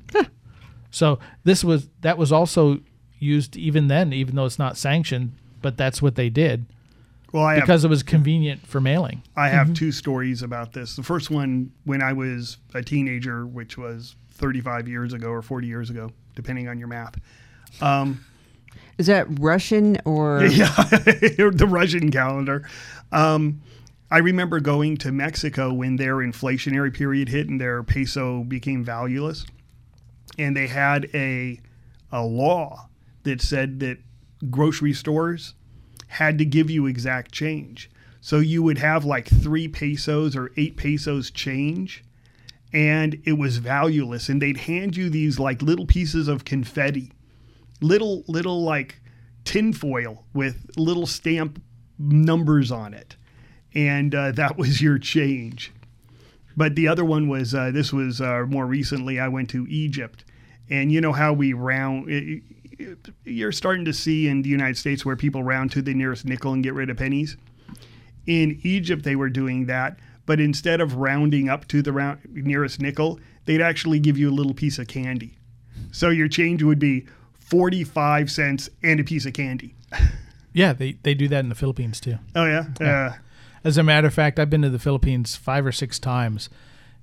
[0.90, 2.80] so this was that was also
[3.18, 6.66] used even then, even though it's not sanctioned, but that's what they did.
[7.32, 9.22] Well, I have- because it was convenient for mailing.
[9.36, 9.74] I have Mm-hmm.
[9.74, 10.94] two stories about this.
[10.94, 15.66] The first one, when I was a teenager, which was 35 years ago or 40
[15.66, 17.16] years ago, depending on your math.
[17.80, 18.20] Um,
[18.98, 22.68] Is that Russian or yeah, the Russian calendar.
[23.10, 23.62] Um,
[24.14, 29.44] I remember going to Mexico when their inflationary period hit and their peso became valueless,
[30.38, 31.58] and they had a
[32.12, 32.90] a law
[33.24, 33.98] that said that
[34.52, 35.54] grocery stores
[36.06, 37.90] had to give you exact change.
[38.20, 42.04] So you would have like three pesos or eight pesos change,
[42.72, 44.28] and it was valueless.
[44.28, 47.10] And they'd hand you these like little pieces of confetti,
[47.80, 49.00] little little like
[49.42, 51.60] tinfoil with little stamp
[51.98, 53.16] numbers on it,
[53.74, 55.72] and uh, that was your change.
[56.56, 59.18] But the other one was uh, this was uh, more recently.
[59.18, 60.24] I went to Egypt,
[60.70, 62.08] and you know how we round.
[62.08, 62.42] It,
[63.24, 66.52] you're starting to see in the United States where people round to the nearest nickel
[66.52, 67.36] and get rid of pennies.
[68.26, 72.80] In Egypt, they were doing that, but instead of rounding up to the round, nearest
[72.80, 75.36] nickel, they'd actually give you a little piece of candy.
[75.92, 77.06] So your change would be
[77.38, 79.74] 45 cents and a piece of candy.
[80.56, 82.16] Yeah, they, they do that in the Philippines too.
[82.36, 82.66] Oh, yeah?
[82.80, 83.16] Yeah.
[83.64, 86.50] As a matter of fact, I've been to the Philippines five or six times,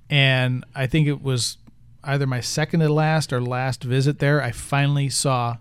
[0.09, 1.57] and I think it was
[2.03, 4.41] either my second to last or last visit there.
[4.41, 5.57] I finally saw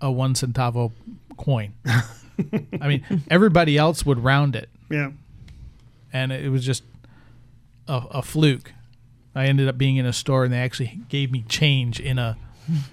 [0.00, 0.92] a one centavo
[1.36, 1.74] coin.
[2.80, 4.68] I mean, everybody else would round it.
[4.90, 5.10] Yeah.
[6.12, 6.82] And it was just
[7.88, 8.72] a, a fluke.
[9.34, 12.36] I ended up being in a store and they actually gave me change in a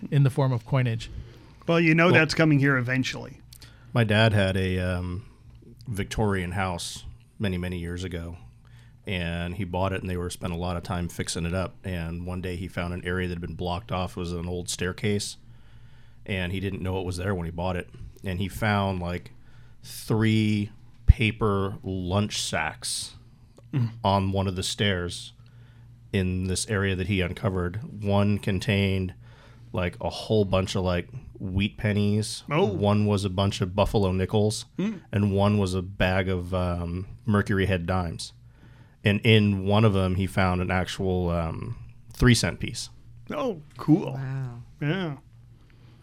[0.09, 1.11] in the form of coinage.
[1.67, 3.41] Well, you know Well- that's coming here eventually.
[3.93, 5.25] My dad had a um,
[5.87, 7.03] Victorian house
[7.39, 8.37] many, many years ago,
[9.07, 11.75] and he bought it, and they were spent a lot of time fixing it up.
[11.83, 14.17] And one day he found an area that had been blocked off.
[14.17, 15.37] It was an old staircase,
[16.25, 17.89] and he didn't know it was there when he bought it.
[18.23, 19.31] And he found like
[19.83, 20.71] three
[21.05, 23.15] paper lunch sacks
[23.73, 23.89] Mm.
[24.03, 25.31] on one of the stairs
[26.11, 28.03] in this area that he uncovered.
[28.03, 29.13] One contained
[29.71, 31.07] like a whole bunch of like
[31.39, 32.43] wheat pennies.
[32.51, 32.65] Oh.
[32.65, 34.99] One was a bunch of buffalo nickels, Mm.
[35.11, 38.33] and one was a bag of um, Mercury head dimes.
[39.03, 41.77] And in one of them, he found an actual um,
[42.13, 42.89] three cent piece.
[43.31, 44.13] Oh, cool.
[44.13, 44.61] Wow.
[44.81, 45.15] Yeah.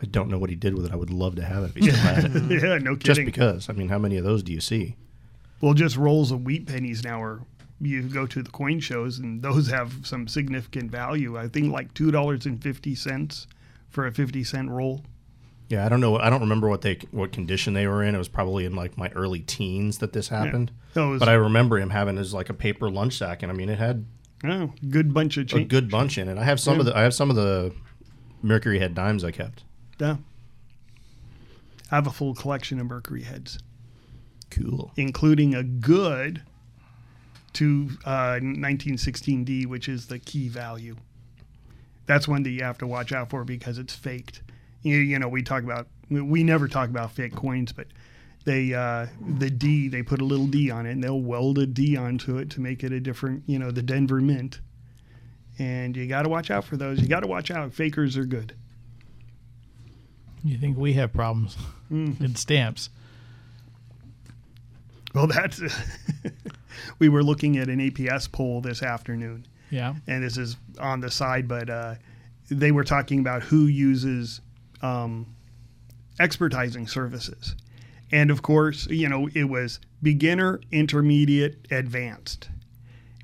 [0.02, 0.92] I don't know what he did with it.
[0.92, 2.62] I would love to have it if he still had it.
[2.62, 2.98] Yeah, no kidding.
[2.98, 3.68] Just because.
[3.68, 4.96] I mean, how many of those do you see?
[5.60, 7.42] Well, just rolls of wheat pennies now are
[7.80, 11.36] you go to the coin shows and those have some significant value.
[11.38, 13.46] I think like two dollars and fifty cents
[13.88, 15.02] for a fifty cent roll.
[15.68, 16.16] Yeah, I don't know.
[16.18, 18.14] I don't remember what they what condition they were in.
[18.14, 20.70] It was probably in like my early teens that this happened.
[20.94, 23.54] It was- but I remember him having his like a paper lunch sack, and I
[23.54, 24.04] mean, it had
[24.44, 26.38] Oh, good bunch of a good bunch in it.
[26.38, 26.80] I have some Yeah.
[26.80, 27.72] of the I have some of the
[28.42, 29.64] Mercury head dimes I kept.
[29.98, 30.18] Yeah.
[31.90, 33.58] I have a full collection of Mercury heads,
[34.50, 34.92] Cool.
[34.96, 36.42] including a good
[37.54, 40.96] to uh, 1916D, which is the key value.
[42.06, 44.42] That's one that you have to watch out for because it's faked.
[44.82, 47.86] You, you know, we talk about we- never talk about fake coins, but
[48.44, 49.06] they uh,
[49.38, 52.38] the D they put a little D on it and they'll weld a D onto
[52.38, 54.60] it to make it a different, you know, the Denver Mint.
[55.58, 57.00] And you got to watch out for those.
[57.00, 57.72] You got to watch out.
[57.72, 58.54] Fakers are good.
[60.44, 61.56] You think we have problems
[61.90, 62.90] in stamps?
[65.14, 65.60] Well, that's
[66.98, 69.46] we were looking at an APS poll this afternoon.
[69.70, 69.94] Yeah.
[70.06, 71.94] and this is on the side, but uh,
[72.48, 74.40] they were talking about who uses
[74.82, 75.34] um,
[76.18, 77.54] expertising services,
[78.10, 82.48] and of course, you know, it was beginner, intermediate, advanced,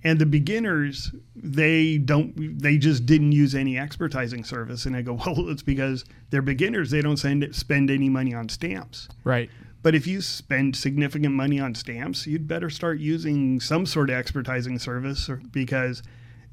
[0.05, 5.15] and the beginners they don't they just didn't use any expertising service, and I go,
[5.27, 9.09] well, it's because they're beginners; they don't send spend any money on stamps.
[9.25, 9.51] Right.
[9.83, 14.17] But if you spend significant money on stamps, you'd better start using some sort of
[14.17, 16.05] expertising service or, because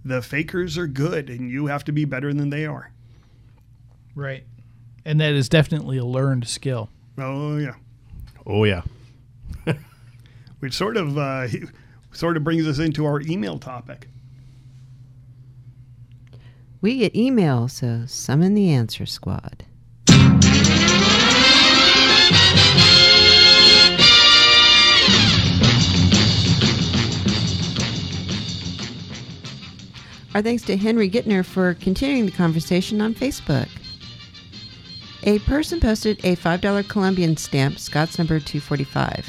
[0.04, 2.92] the fakers are good and you have to be better than they are.
[4.16, 4.46] Right.
[5.06, 6.90] And that is definitely a learned skill.
[7.18, 7.76] Oh yeah.
[8.46, 8.82] Oh yeah.
[10.60, 11.48] Which sort of uh,
[12.12, 14.08] sort of brings us into our email topic.
[16.82, 19.66] We get email, so summon the answer squad.
[30.36, 33.68] Our thanks to Henry Gitner for continuing the conversation on Facebook.
[35.24, 39.28] A person posted a $5 Colombian stamp, Scott's number 245.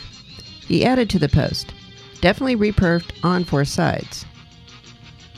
[0.67, 1.75] He added to the post,
[2.21, 4.25] definitely reperfed on four sides.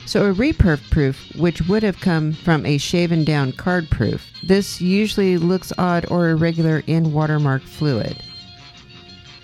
[0.05, 4.79] So a reperf proof, which would have come from a shaven down card proof, this
[4.79, 8.21] usually looks odd or irregular in watermark fluid.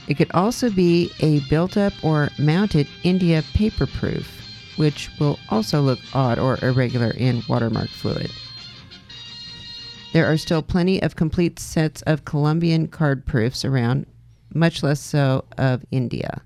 [0.07, 4.27] It could also be a built up or mounted India paper proof,
[4.75, 8.31] which will also look odd or irregular in watermark fluid.
[10.11, 14.05] There are still plenty of complete sets of Colombian card proofs around,
[14.53, 16.41] much less so of India.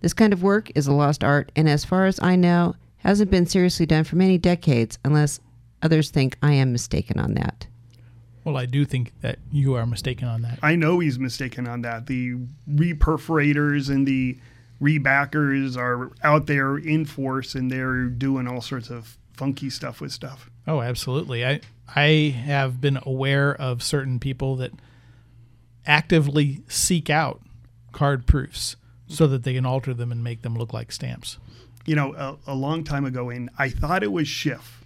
[0.00, 3.30] This kind of work is a lost art, and as far as I know, hasn't
[3.30, 5.40] been seriously done for many decades, unless
[5.82, 7.66] others think I am mistaken on that.
[8.44, 10.58] Well, I do think that you are mistaken on that.
[10.62, 12.06] I know he's mistaken on that.
[12.06, 12.36] The
[12.70, 14.38] reperforators and the
[14.80, 20.12] rebackers are out there in force, and they're doing all sorts of funky stuff with
[20.12, 20.50] stuff.
[20.66, 21.44] Oh, absolutely.
[21.44, 21.60] I
[21.94, 24.72] I have been aware of certain people that
[25.86, 27.42] actively seek out
[27.92, 31.38] card proofs so that they can alter them and make them look like stamps.
[31.86, 34.84] You know, a, a long time ago, and I thought it was Schiff,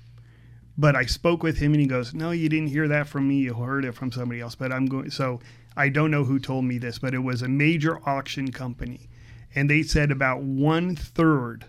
[0.76, 3.36] but I spoke with him, and he goes, "No, you didn't hear that from me.
[3.36, 5.10] You heard it from somebody else." But I'm going.
[5.10, 5.40] So
[5.76, 9.08] I don't know who told me this, but it was a major auction company,
[9.54, 11.66] and they said about one third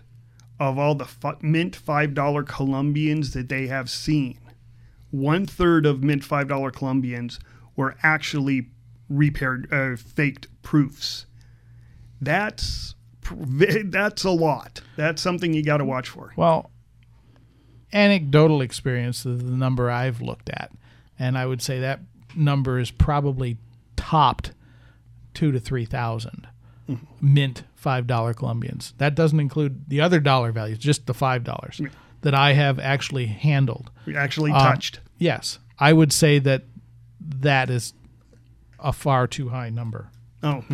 [0.58, 1.08] of all the
[1.42, 4.36] mint five dollar Columbians that they have seen,
[5.10, 7.38] one third of mint five dollar Columbians
[7.76, 8.68] were actually
[9.08, 11.26] repaired, uh, faked proofs.
[12.20, 12.94] That's
[13.84, 14.80] that's a lot.
[14.96, 16.32] That's something you got to watch for.
[16.36, 16.70] Well,
[17.92, 20.70] anecdotal experience is the number I've looked at,
[21.18, 22.00] and I would say that
[22.36, 23.58] number is probably
[23.96, 24.52] topped
[25.34, 26.46] two to three thousand
[26.88, 27.04] mm-hmm.
[27.20, 28.92] mint five dollar Columbians.
[28.98, 31.80] That doesn't include the other dollar values, just the five dollars
[32.22, 34.98] that I have actually handled, actually touched.
[34.98, 36.64] Um, yes, I would say that
[37.20, 37.94] that is
[38.78, 40.10] a far too high number.
[40.42, 40.64] Oh,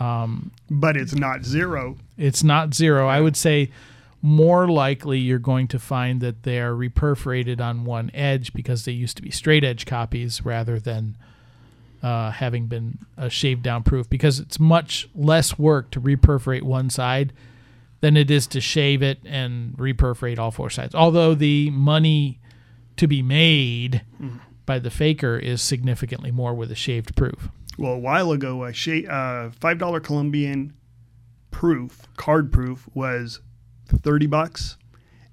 [0.00, 1.96] um, but it's not zero.
[2.16, 3.08] It's not zero.
[3.08, 3.70] I would say
[4.22, 8.92] more likely you're going to find that they are reperforated on one edge because they
[8.92, 11.16] used to be straight edge copies rather than
[12.02, 16.88] uh, having been a shaved down proof because it's much less work to reperforate one
[16.88, 17.32] side
[18.02, 20.94] than it is to shave it and reperforate all four sides.
[20.94, 22.40] Although the money
[22.96, 24.40] to be made mm.
[24.66, 27.48] by the faker is significantly more with a shaved proof.
[27.78, 30.74] Well, a while ago, a sh- uh, five dollar Columbian
[31.50, 33.40] proof card proof was
[33.86, 34.76] thirty bucks,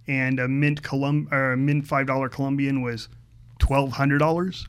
[0.08, 3.10] and a mint Colum or a mint five dollar Columbian was
[3.58, 4.68] twelve hundred dollars.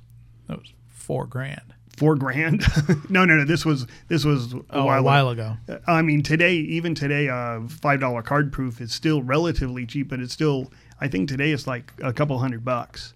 [0.48, 1.74] That was four grand.
[2.00, 2.64] Four grand?
[3.10, 3.44] no, no, no.
[3.44, 5.58] This was this was a, oh, while, a while ago.
[5.86, 10.18] I mean, today, even today, uh, five dollar card proof is still relatively cheap, but
[10.18, 10.72] it's still.
[10.98, 13.12] I think today it's like a couple hundred bucks.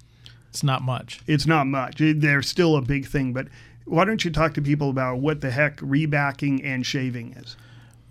[0.51, 1.23] It's not much.
[1.27, 1.97] It's not much.
[1.99, 3.49] They're still a big thing, but
[3.87, 7.57] why don't you talk to people about what the heck rebacking and shaving is?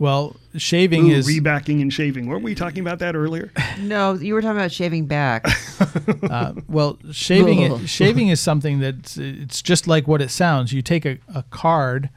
[0.03, 2.27] Well, shaving Ooh, is rebacking and shaving.
[2.27, 3.53] Weren't we talking about that earlier?
[3.79, 5.45] No, you were talking about shaving back.
[6.29, 10.73] uh, well, shaving is, shaving is something that it's just like what it sounds.
[10.73, 12.09] You take a, a card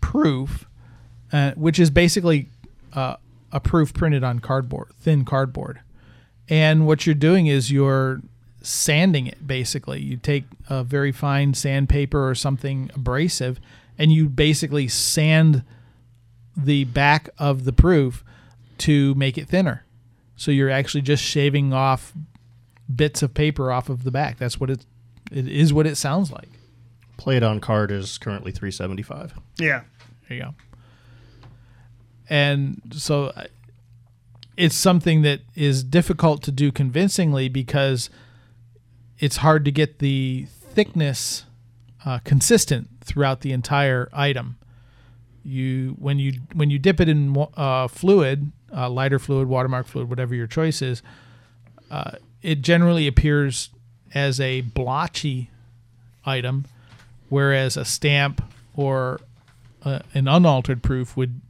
[0.00, 0.66] proof,
[1.32, 2.48] uh, which is basically
[2.94, 3.14] uh,
[3.52, 5.80] a proof printed on cardboard, thin cardboard,
[6.48, 8.22] and what you're doing is you're
[8.60, 9.46] sanding it.
[9.46, 13.60] Basically, you take a very fine sandpaper or something abrasive,
[13.96, 15.62] and you basically sand
[16.56, 18.24] the back of the proof
[18.78, 19.84] to make it thinner.
[20.36, 22.12] So you're actually just shaving off
[22.94, 24.38] bits of paper off of the back.
[24.38, 24.86] That's what it
[25.30, 26.48] it is what it sounds like.
[27.16, 29.34] Plate on card is currently 375.
[29.58, 29.82] Yeah.
[30.28, 30.54] There you go.
[32.28, 33.44] And so uh,
[34.56, 38.08] it's something that is difficult to do convincingly because
[39.18, 41.44] it's hard to get the thickness
[42.04, 44.56] uh, consistent throughout the entire item
[45.42, 50.08] you when you when you dip it in uh, fluid, uh, lighter fluid, watermark fluid,
[50.08, 51.02] whatever your choice is,
[51.90, 53.70] uh, it generally appears
[54.14, 55.50] as a blotchy
[56.24, 56.66] item,
[57.28, 58.42] whereas a stamp
[58.76, 59.20] or
[59.84, 61.40] uh, an unaltered proof would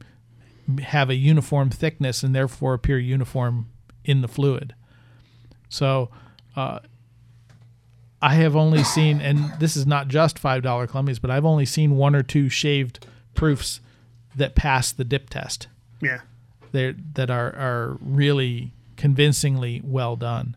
[0.83, 3.67] have a uniform thickness and therefore appear uniform
[4.05, 4.73] in the fluid.
[5.69, 6.09] So.
[6.55, 6.79] Uh,
[8.23, 11.65] I have only seen, and this is not just five dollar Columbians, but I've only
[11.65, 13.79] seen one or two shaved proofs
[14.35, 15.67] that pass the dip test.
[16.01, 16.21] Yeah.
[16.71, 20.55] They're, that are are really convincingly well done.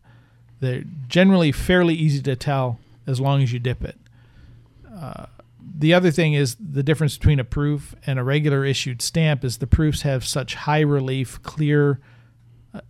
[0.61, 3.99] They're generally fairly easy to tell as long as you dip it.
[4.95, 5.27] Uh,
[5.77, 9.59] the other thing is the difference between a proof and a regular issued stamp is
[9.59, 12.01] the proofs have such high relief, clear
[12.73, 12.81] uh,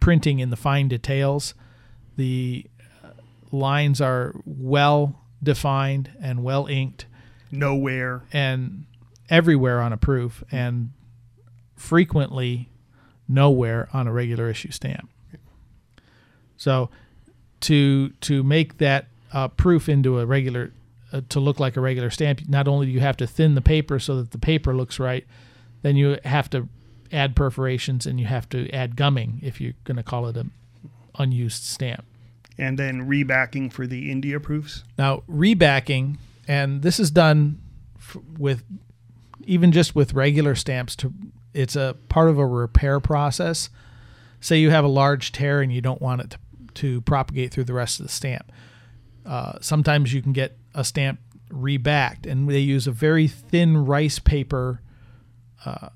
[0.00, 1.54] printing in the fine details.
[2.16, 2.66] The
[3.02, 3.08] uh,
[3.52, 7.06] lines are well defined and well inked.
[7.50, 8.22] Nowhere.
[8.32, 8.86] And
[9.28, 10.90] everywhere on a proof and
[11.76, 12.68] frequently
[13.28, 15.10] nowhere on a regular issue stamp.
[16.56, 16.90] So
[17.60, 20.72] to to make that uh, proof into a regular
[21.12, 23.60] uh, to look like a regular stamp, not only do you have to thin the
[23.60, 25.26] paper so that the paper looks right,
[25.82, 26.68] then you have to
[27.12, 30.50] add perforations and you have to add gumming if you're going to call it an
[31.18, 32.04] unused stamp.
[32.58, 34.82] and then rebacking for the India proofs.
[34.98, 36.16] Now, rebacking,
[36.48, 37.60] and this is done
[37.98, 38.64] f- with
[39.46, 40.94] even just with regular stamps.
[40.96, 41.12] To
[41.54, 43.70] it's a part of a repair process.
[44.40, 46.38] Say you have a large tear and you don't want it to,
[46.74, 48.52] to propagate through the rest of the stamp.
[49.24, 51.18] Uh, sometimes you can get a stamp
[51.50, 54.82] rebacked, and they use a very thin rice paper
[55.64, 55.88] uh,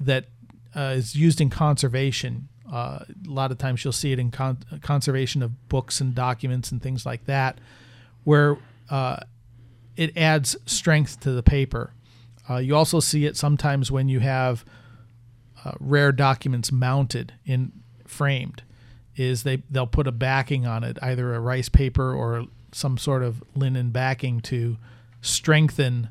[0.00, 0.26] that
[0.74, 2.48] uh, is used in conservation.
[2.70, 6.72] Uh, a lot of times you'll see it in con- conservation of books and documents
[6.72, 7.58] and things like that,
[8.24, 8.58] where
[8.90, 9.18] uh,
[9.96, 11.92] it adds strength to the paper.
[12.48, 14.64] Uh, you also see it sometimes when you have
[15.64, 17.72] uh, rare documents mounted in
[18.06, 18.62] framed,
[19.16, 23.22] is they they'll put a backing on it, either a rice paper or some sort
[23.22, 24.76] of linen backing to
[25.22, 26.08] strengthen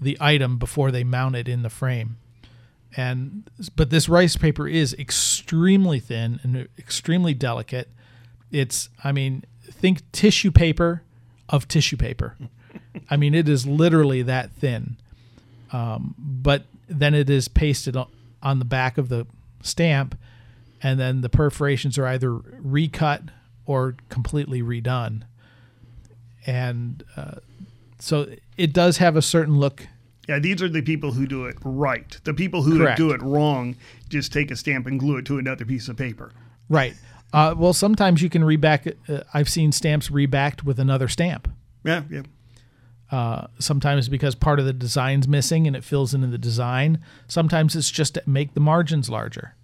[0.00, 2.16] the item before they mount it in the frame
[2.96, 7.88] and but this rice paper is extremely thin and extremely delicate.
[8.50, 11.02] It's I mean, think tissue paper
[11.48, 12.36] of tissue paper.
[13.10, 14.96] I mean, it is literally that thin.
[15.74, 17.96] Um, but then it is pasted
[18.42, 19.26] on the back of the
[19.60, 20.16] stamp,
[20.80, 23.22] and then the perforations are either recut
[23.66, 25.22] or completely redone.
[26.46, 27.36] And uh,
[27.98, 29.88] so it does have a certain look
[30.28, 32.18] yeah, these are the people who do it right.
[32.24, 32.96] The people who Correct.
[32.96, 33.76] do it wrong
[34.08, 36.32] just take a stamp and glue it to another piece of paper.
[36.68, 36.94] Right.
[37.32, 38.86] Uh, well, sometimes you can reback.
[38.86, 41.50] it- Uh, I've seen stamps rebacked with another stamp.
[41.84, 42.22] Yeah, yeah.
[43.14, 46.98] Uh, sometimes because part of the design's missing and it fills in in the design.
[47.28, 49.54] Sometimes it's just to make the margins larger.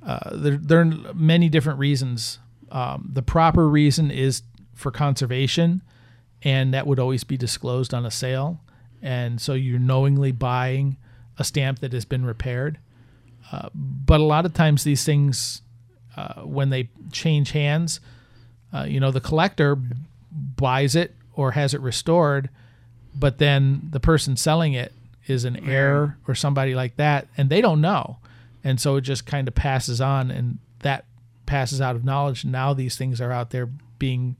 [0.00, 2.38] Uh, there, there are many different reasons.
[2.70, 4.42] Um, the proper reason is
[4.76, 5.82] for conservation,
[6.42, 8.60] and that would always be disclosed on a sale.
[9.02, 10.98] And so you're knowingly buying
[11.36, 12.78] a stamp that has been repaired.
[13.50, 15.62] Uh, but a lot of times these things,
[16.16, 17.98] uh, when they change hands,
[18.72, 19.76] uh, you know, the collector
[20.30, 22.50] buys it or has it restored,
[23.18, 24.92] but then the person selling it
[25.26, 28.18] is an heir or somebody like that, and they don't know.
[28.64, 31.04] And so it just kind of passes on, and that
[31.46, 32.44] passes out of knowledge.
[32.44, 34.36] Now these things are out there being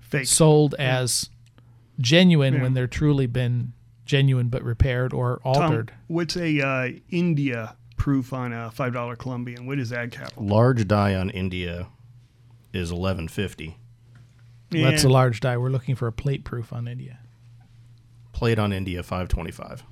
[0.00, 0.26] Fake.
[0.26, 1.30] sold as
[2.00, 2.62] genuine Yeah.
[2.62, 3.72] when they're truly been
[4.06, 5.88] genuine but repaired or altered.
[5.88, 9.66] Tom, what's a uh, India proof on a five dollar Columbian?
[9.66, 10.44] What is that capital?
[10.46, 11.86] Large die on India
[12.72, 13.76] is eleven fifty.
[14.70, 15.56] That's a large die.
[15.56, 17.18] We're looking for a plate proof on India.
[18.40, 19.82] Plate on India five twenty five.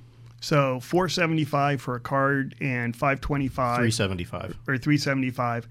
[0.40, 3.76] So four seventy five for a card and five twenty five.
[3.76, 4.56] Three seventy five.
[4.66, 5.68] or 375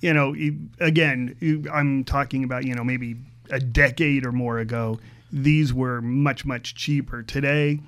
[0.00, 0.32] you know
[0.80, 1.34] again
[1.72, 3.16] i'm talking about you know maybe
[3.50, 4.98] a decade or more ago
[5.32, 7.80] these were much much cheaper today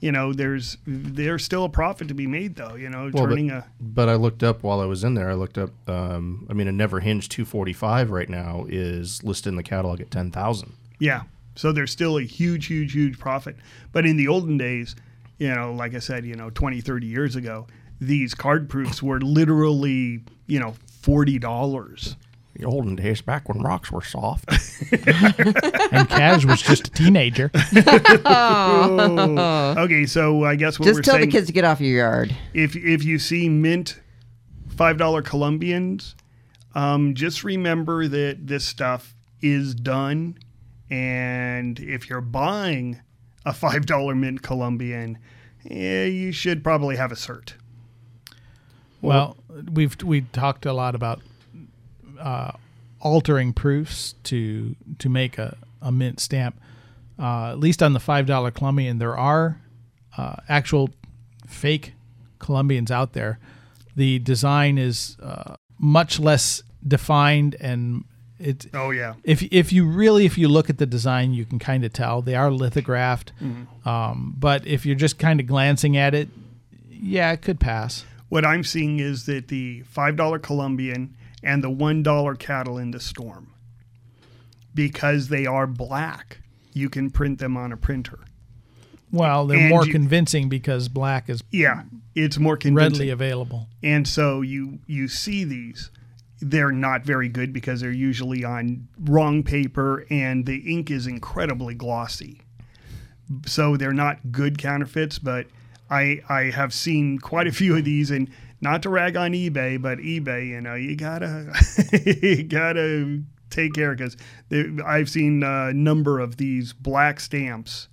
[0.00, 3.48] you know there's there's still a profit to be made though you know Well, turning
[3.48, 5.30] but, a but I looked up while I was in there.
[5.30, 5.70] I looked up.
[5.88, 10.10] Um, I mean, a never hinge 245 right now is listed in the catalog at
[10.10, 10.72] 10,000.
[11.00, 11.22] yeah
[11.58, 13.56] so there's still a huge huge huge profit
[13.92, 14.94] but in the olden days
[15.38, 17.66] you know like i said you know 20 30 years ago
[18.00, 22.16] these card proofs were literally you know $40
[22.54, 24.44] The olden days, back when rocks were soft.
[25.92, 27.50] and Cash was just a teenager.
[28.24, 29.74] Oh.
[29.78, 31.80] okay, so I guess what Just we're just tell saying, the kids to get off
[31.80, 32.36] your yard.
[32.54, 34.00] If if you see mint
[34.68, 36.14] five dollar Columbians,
[36.74, 40.36] um, just remember that this stuff is done,
[40.90, 43.00] and if you're buying
[43.44, 45.18] a five dollar mint Columbian,
[45.64, 47.52] you should probably have a cert.
[49.00, 49.36] Well,
[49.72, 51.20] we've we talked a lot about
[52.18, 52.52] uh,
[53.00, 56.60] altering proofs to to make a, a mint stamp.
[57.18, 59.60] Uh, at least on the five dollar Columbian, there are
[60.16, 60.90] uh, actual
[61.46, 61.94] fake
[62.38, 63.38] Columbians out there.
[63.96, 68.04] The design is uh, much less defined, and
[68.38, 68.66] it.
[68.74, 69.14] Oh yeah.
[69.24, 72.22] If if you really if you look at the design, you can kind of tell
[72.22, 73.32] they are lithographed.
[73.42, 73.86] Mhm.
[73.86, 76.28] Um, but if you're just kind of glancing at it,
[76.90, 78.04] yeah, it could pass.
[78.28, 82.90] What I'm seeing is that the five dollar Columbian and the one dollar cattle in
[82.90, 83.48] the storm,
[84.74, 86.40] because they are black,
[86.72, 88.20] you can print them on a printer.
[89.10, 91.84] Well, they're And more you- convincing because black is Yeah,
[92.14, 92.92] it's more convincing.
[92.92, 93.68] readily available.
[93.82, 95.90] And so you you see these,
[96.40, 101.74] they're not very good because they're usually on wrong paper and the ink is incredibly
[101.74, 102.40] glossy.
[103.46, 105.46] So they're not good counterfeits, but
[105.90, 108.30] I I have seen quite a few of these and
[108.60, 111.52] not to rag on eBay, but eBay, you know, you gotta
[112.04, 114.16] you gotta take care because
[114.84, 117.88] I've seen a number of these black stamps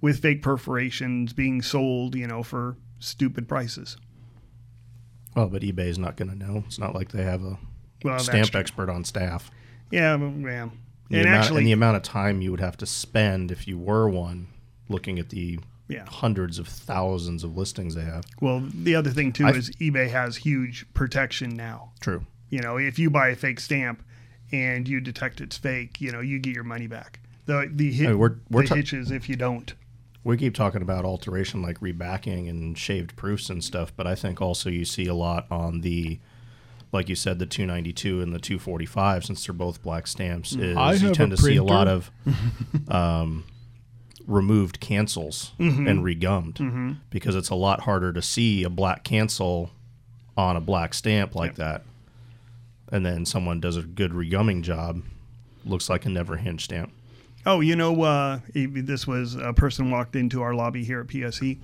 [0.00, 3.96] with fake perforations being sold, you know, for stupid prices.
[5.34, 6.64] Well, but eBay's not going to know.
[6.66, 7.58] It's not like they have a
[8.04, 9.50] Well, stamp expert on staff.
[9.90, 10.68] Yeah, yeah.
[11.08, 13.66] The and amount, actually, and the amount of time you would have to spend if
[13.66, 14.46] you were one,
[14.88, 15.58] looking at the
[15.88, 16.04] Yeah.
[16.06, 18.24] hundreds of thousands of listings they have.
[18.40, 21.90] well, the other thing too I- is eBay has huge protection now.
[22.00, 22.26] True.
[22.48, 24.02] You know, if you buy a fake stamp
[24.52, 27.18] and you detect it's fake, you know, you get your money back.
[27.46, 29.74] The the, hit, Hey, we're- we're the ta- hitches if you don't.
[30.22, 34.40] We keep talking about alteration like rebacking and shaved proofs and stuff, but I think
[34.42, 36.18] also you see a lot on the,
[36.92, 40.52] like you said, the 292 and the 245, since they're both black stamps.
[40.52, 42.10] Is I you tend to see a lot of
[42.88, 43.44] um,
[44.26, 45.88] removed cancels Mhm.
[45.90, 46.96] and regummed Mhm.
[47.08, 49.70] because it's a lot harder to see a black cancel
[50.36, 51.82] on a black stamp like that,
[52.92, 55.02] and then someone does a good regumming job,
[55.64, 56.92] looks like a never hinge stamp.
[57.46, 61.58] Oh, you know, uh, this was a person walked into our lobby here at PSE,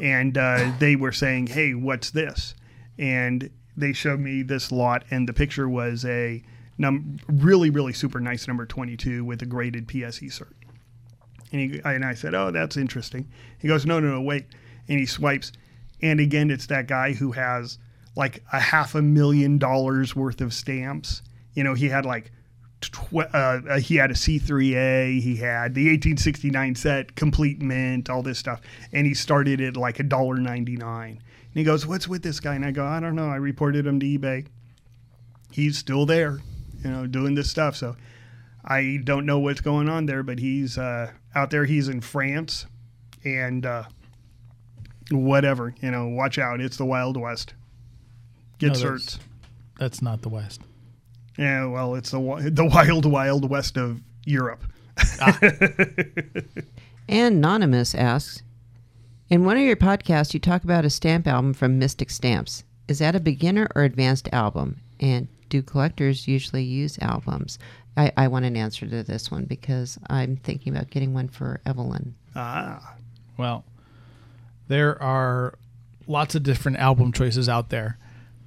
[0.00, 2.54] and uh, they were saying, "Hey, what's this?"
[2.98, 6.42] And they showed me this lot, and the picture was a
[6.76, 10.52] num- really, really super nice number twenty-two with a graded PSE cert.
[11.52, 13.28] And he and I said, "Oh, that's interesting."
[13.60, 14.46] He goes, "No, no, no, wait,"
[14.88, 15.52] and he swipes,
[16.00, 17.78] and again, it's that guy who has
[18.16, 21.22] like a half a million dollars worth of stamps.
[21.54, 22.32] You know, he had like
[22.90, 28.38] tw- uh, he had a C3A, he had the 1869 set, complete mint, all this
[28.38, 28.60] stuff,
[28.92, 31.12] and he started at like a dollar ninety nine.
[31.18, 33.28] And he goes, "What's with this guy?" And I go, "I don't know.
[33.28, 34.46] I reported him to eBay.
[35.50, 36.40] He's still there,
[36.82, 37.76] you know, doing this stuff.
[37.76, 37.94] So
[38.64, 41.64] I don't know what's going on there, but he's uh, out there.
[41.66, 42.64] He's in France,
[43.24, 43.84] and uh,
[45.10, 46.60] whatever, you know, watch out.
[46.60, 47.54] It's the Wild West.
[48.58, 49.04] Get No, certs.
[49.14, 49.18] that's,
[49.78, 50.60] that's not the West.
[51.38, 54.64] Yeah, well, it's the the wild, wild west of Europe.
[57.08, 58.42] And Anonymous asks
[59.30, 62.64] In one of your podcasts, you talk about a stamp album from Mystic Stamps.
[62.88, 64.80] Is that a beginner or advanced album?
[65.00, 67.58] And do collectors usually use albums?
[67.96, 71.60] I, I want an answer to this one because I'm thinking about getting one for
[71.66, 72.14] Evelyn.
[72.34, 72.94] Ah,
[73.36, 73.64] Well,
[74.68, 75.54] there are
[76.06, 77.98] lots of different album choices out there.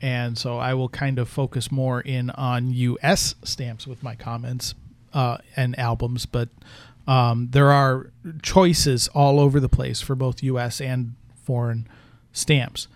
[0.02, 4.76] And so I will kind of focus more in on US stamps with my comments
[5.14, 6.26] uh, and albums.
[6.26, 6.50] But
[7.08, 11.88] um, there are choices all over the place for both US and foreign
[12.34, 12.88] stamps.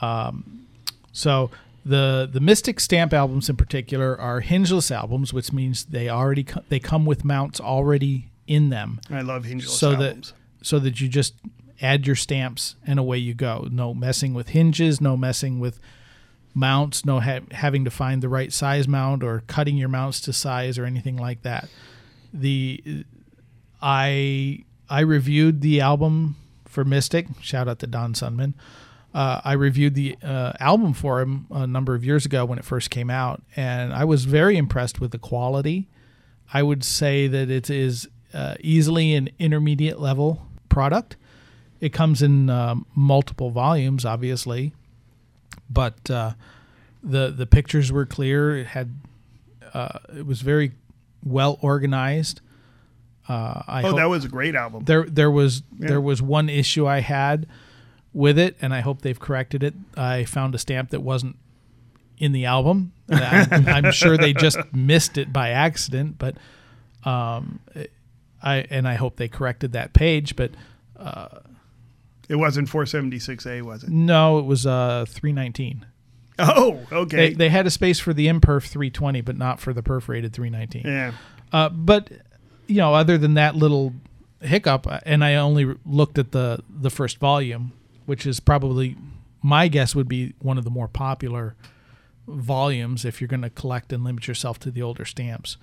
[0.00, 0.66] Um,
[1.12, 1.50] so
[1.84, 6.62] the the Mystic stamp albums in particular are hingeless albums, which means they already co-
[6.68, 10.32] they come with mounts already in them I love hingeless so albums.
[10.60, 11.34] that so that you just
[11.80, 13.68] add your stamps and away you go.
[13.70, 15.78] No messing with hinges, no messing with
[16.56, 20.32] mounts, no ha- having to find the right size mount or cutting your mounts to
[20.32, 21.68] size or anything like that.
[22.32, 23.04] The
[23.80, 27.26] I I reviewed the album for Mystic.
[27.40, 28.54] Shout out to Don Sundman.
[29.14, 32.64] Uh, I reviewed the uh, album for him a number of years ago when it
[32.64, 35.88] first came out, and I was very impressed with the quality.
[36.52, 41.16] I would say that it is uh, easily an intermediate level product.
[41.80, 44.72] It comes in um, multiple volumes, obviously,
[45.70, 46.32] but uh,
[47.02, 48.58] the the pictures were clear.
[48.58, 48.94] It had
[49.74, 50.72] uh, it was very
[51.24, 52.40] well organized.
[53.28, 54.84] Uh, I oh, hope- that was a great album.
[54.84, 55.88] there there was Yeah.
[55.88, 57.46] there was one issue I had
[58.12, 59.74] with it, and I hope they've corrected it.
[59.96, 61.36] I found a stamp that wasn't
[62.18, 62.92] in the album.
[63.10, 66.36] I'm, I'm sure they just missed it by accident, but
[67.04, 67.60] um,
[68.42, 70.36] I and I hope they corrected that page.
[70.36, 70.52] But
[70.98, 71.40] uh,
[72.28, 73.90] It wasn't 476A, was it?
[73.90, 75.86] no, it was uh 319.
[76.38, 77.16] Oh, okay.
[77.16, 80.82] They, they had a space for the imperf 320, but not for the perforated 319.
[80.84, 81.12] Yeah.
[81.52, 82.10] Uh, but
[82.66, 83.94] you know, other than that little
[84.40, 87.72] hiccup, uh, and I only looked at the the first volume,
[88.04, 88.96] which is probably
[89.42, 91.54] my guess would be one of the more popular
[92.26, 95.56] volumes if you're going to collect and limit yourself to the older stamps.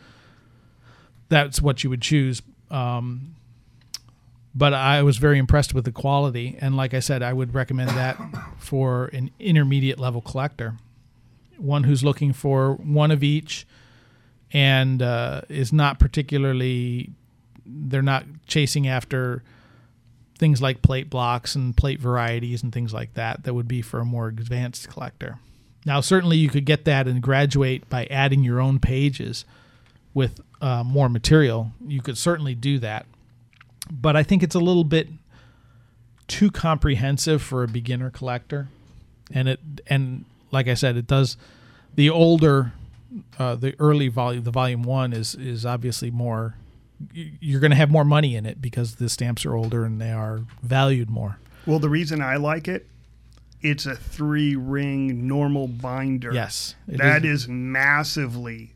[1.30, 2.42] That's what you would choose.
[2.72, 3.36] Um,
[4.56, 7.90] but I was very impressed with the quality, and like I said, I would recommend
[7.92, 8.18] that
[8.60, 10.76] for an intermediate level collector,
[11.58, 13.66] one who's looking for one of each,
[14.52, 17.10] and uh, is not particularly.
[17.66, 19.42] They're not chasing after
[20.38, 23.44] things like plate blocks and plate varieties and things like that.
[23.44, 25.40] That would be for a more advanced collector.
[25.86, 29.46] Now, certainly, you could get that and graduate by adding your own pages
[30.14, 31.72] with uh, more material.
[31.86, 33.08] You could certainly do that
[33.92, 35.10] but I think it's a little bit
[36.28, 38.70] too comprehensive for a beginner collector.
[39.32, 41.38] And it and like I said, it does
[41.96, 42.74] the older
[43.38, 46.56] uh, the early volume the volume one is is obviously more
[47.12, 50.12] you're going to have more money in it because the stamps are older and they
[50.12, 51.38] are valued more.
[51.66, 52.88] Well, the reason I like it,
[53.62, 56.34] it's a three ring normal binder.
[56.34, 57.48] Yes, that is.
[57.48, 58.74] massively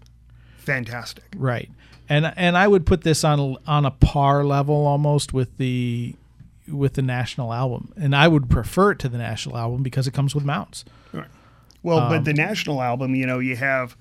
[0.58, 1.26] fantastic.
[1.38, 1.70] Right.
[2.10, 6.16] And and I would put this on a, on a par level almost with the
[6.68, 7.94] with the national album.
[7.98, 10.84] And I would prefer it to the national album because it comes with mounts.
[11.14, 11.28] Right.
[11.84, 13.96] Well, Um, but the national album, you know, you have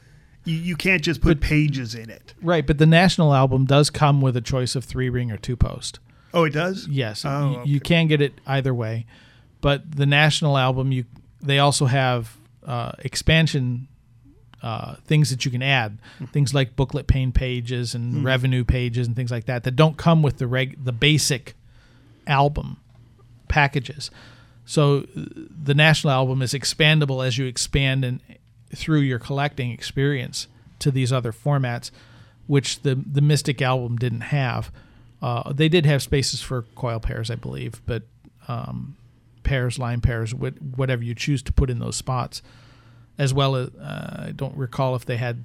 [0.44, 2.34] you, you can't just put pages in it.
[2.40, 5.56] Right, but the national album does come with a choice of 3 ring or 2
[5.56, 5.98] post.
[6.32, 6.86] Oh, it does.
[6.88, 9.06] Yes, Oh, y- you, can get it either way,
[9.60, 11.04] but the national album you
[11.40, 13.88] they also have uh, expansion
[14.62, 15.98] uh, things that you can add,
[16.32, 18.24] things like booklet pane pages and Mhm.
[18.24, 21.54] revenue pages and things like that that don't come with the reg the basic
[22.26, 22.78] album
[23.48, 24.10] packages.
[24.64, 25.22] So uh,
[25.64, 28.20] the national album is expandable as you expand and
[28.74, 30.48] through your collecting experience
[30.80, 31.90] to these other formats,
[32.46, 34.72] which the the Mystic album didn't have.
[35.22, 38.02] Uh, they did have spaces for coil pairs, I believe, but
[38.48, 38.96] um,
[39.44, 42.42] pairs, line pairs, wh- whatever you choose to put in those spots,
[43.18, 45.44] as well as uh, I don't recall if they had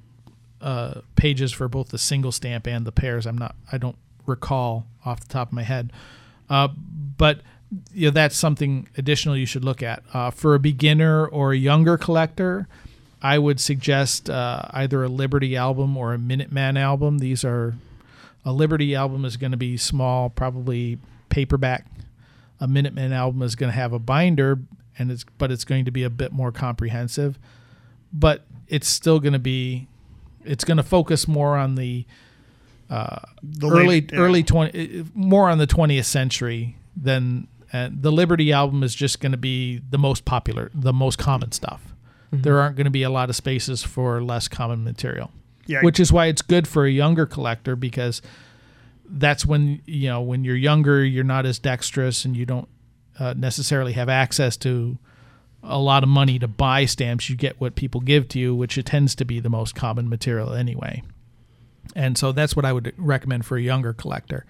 [0.60, 3.26] uh, pages for both the single stamp and the pairs.
[3.26, 3.96] I'm not, I don't
[4.26, 5.92] recall off the top of my head,
[6.48, 6.68] uh,
[7.16, 7.40] but
[7.92, 11.56] you know that's something additional you should look at uh, for a beginner or a
[11.56, 12.68] younger collector.
[13.22, 17.18] I would suggest uh, either a Liberty album or a Minuteman album.
[17.18, 17.74] These are
[18.44, 20.98] a Liberty album is going to be small, probably
[21.28, 21.86] paperback.
[22.60, 24.58] A Minuteman album is going to have a binder,
[24.98, 27.38] and it's but it's going to be a bit more comprehensive.
[28.12, 29.88] But it's still going to be,
[30.44, 32.04] it's going to focus more on the,
[32.90, 34.18] uh, The early late- yeah.
[34.18, 39.32] early twenty, more on the twentieth century than uh, the Liberty album is just going
[39.32, 41.94] to be the most popular, the most common stuff.
[42.32, 42.42] Mm-hmm.
[42.42, 45.30] There aren't going to be a lot of spaces for less common material.
[45.66, 45.80] Yeah.
[45.82, 48.20] Which is why it's good for a younger collector because
[49.08, 52.68] that's when you know when you're younger you're not as dexterous and you don't
[53.18, 54.98] uh, necessarily have access to
[55.62, 58.76] a lot of money to buy stamps you get what people give to you which
[58.76, 61.02] it tends to be the most common material anyway.
[61.94, 64.44] And so that's what i would recommend for a younger collector.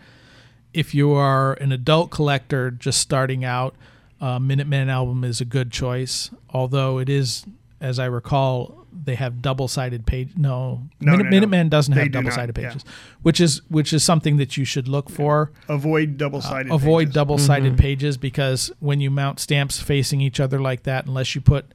[0.72, 3.74] If you are an adult collector just starting out
[4.20, 7.44] uh, minuteman album is a good choice although it is
[7.82, 11.46] as i recall they have double-sided page no, No, Minute, no, no.
[11.46, 12.68] minuteman doesn't They have do double-sided yeah.
[12.68, 12.84] pages
[13.22, 16.70] which is which is something that you should look for Avoid double-sided.
[16.70, 17.14] uh, avoid pages.
[17.14, 17.78] double-sided Mhm.
[17.78, 21.72] pages because when you mount stamps facing each other like that unless you put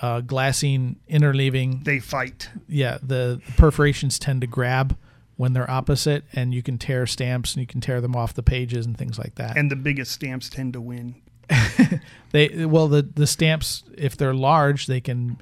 [0.00, 2.50] uh, glassine interleaving They fight.
[2.68, 4.96] yeah the perforations tend to grab
[5.36, 8.42] when they're opposite and you can tear stamps and you can tear them off the
[8.42, 11.14] pages and things like that And the biggest stamps tend to win.
[12.32, 15.40] they well the the stamps if they're large they can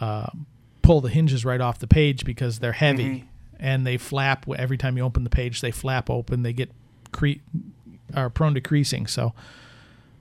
[0.00, 0.26] uh,
[0.82, 3.24] pull the hinges right off the page because they're heavy Mhm.
[3.60, 6.70] and they flap every time you open the page they flap open they get
[7.12, 7.40] cre-
[8.14, 9.06] are prone to creasing.
[9.06, 9.34] So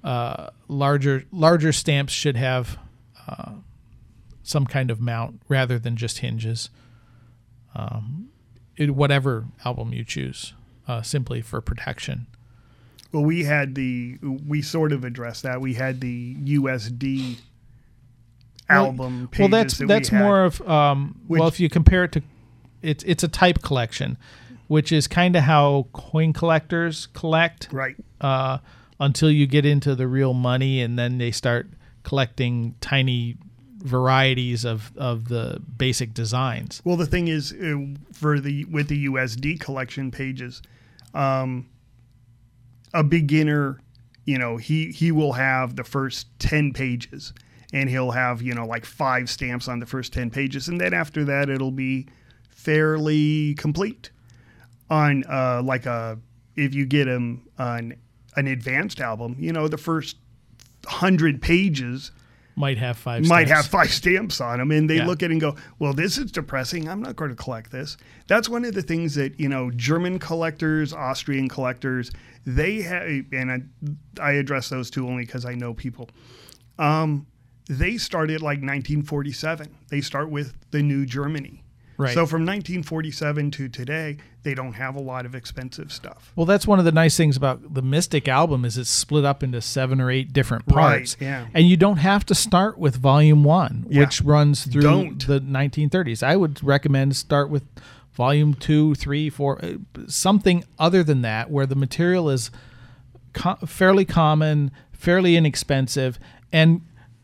[0.03, 2.77] uh, larger larger stamps should have
[3.27, 3.53] uh,
[4.43, 6.69] some kind of mount rather than just hinges.
[7.75, 8.29] Um,
[8.75, 10.53] it, whatever album you choose
[10.87, 12.27] uh, simply for protection
[13.11, 15.61] Well, we had the we sort of addressed that.
[15.61, 17.37] We had the USD
[18.69, 19.19] album.
[19.19, 20.23] Well, pages that's that we that's had.
[20.23, 22.23] more of um, well, if you compare it to,
[22.81, 24.17] it's it's a type collection,
[24.67, 27.95] which is kind of how coin collectors collect, right?
[28.19, 28.59] Uh,
[28.99, 31.67] until you get into the real money, and then they start
[32.03, 33.37] collecting tiny
[33.79, 36.81] varieties of of the basic designs.
[36.83, 37.77] Well, the thing is, uh,
[38.11, 40.61] for the with the USD collection pages,
[41.13, 41.67] um,
[42.97, 43.79] a beginner,
[44.25, 47.31] you know, he he will have the first ten pages,
[47.71, 50.93] and he'll have you know like five stamps on the first ten pages, and then
[50.93, 52.07] after that, it'll be
[52.49, 54.09] fairly complete.
[54.89, 56.17] On uh, like a
[56.55, 57.93] if you get him on
[58.35, 60.17] an advanced album, you know, the first
[60.85, 62.11] hundred pages
[62.59, 63.25] Might have five.
[63.27, 63.51] might stamps.
[63.51, 65.05] have five stamps on them and they Yeah.
[65.05, 67.95] look at it and go well this is depressing i'm not going to collect this
[68.27, 72.09] that's one of the things that you know german collectors austrian collectors
[72.47, 73.61] they have and i,
[74.19, 76.09] I address those two only because i know people
[76.79, 77.27] um,
[77.69, 81.63] they started like 1947 they start with the new germany
[81.97, 82.13] Right.
[82.13, 86.67] so from 1947 to today they don't have a lot of expensive stuff Well, that's
[86.67, 89.99] one of the nice things about the Mystic album is it's split up into seven
[89.99, 91.17] or eight different parts.
[91.19, 91.47] Right, yeah.
[91.53, 94.01] And you don't have to start with volume one, Yeah.
[94.01, 95.27] which runs through Don't.
[95.27, 96.21] the 1930s.
[96.23, 97.63] I would recommend start with
[98.13, 99.73] volume two, three, four, uh,
[100.07, 102.51] something other than that, where the material is
[103.33, 106.19] co- fairly common, fairly inexpensive,
[106.53, 106.81] and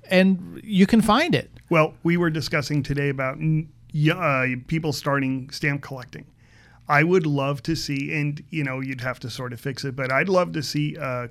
[0.09, 1.49] and you can find it.
[1.69, 6.25] Well, we were discussing today about y- uh, people starting stamp collecting.
[6.87, 9.95] I would love to see, and you know, you'd have to sort of fix it,
[9.95, 11.29] but I'd love to see a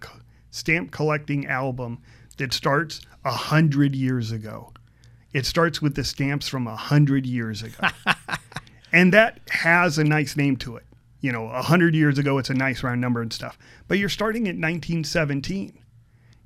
[0.50, 1.98] stamp collecting album
[2.38, 4.72] that starts a hundred years ago.
[5.32, 7.88] It starts with the stamps from a hundred years ago,
[8.92, 10.84] And that has a nice name to it.
[11.20, 13.58] You know, a 100 years ago, it's a nice round number and stuff.
[13.88, 15.78] But you're starting at 1917.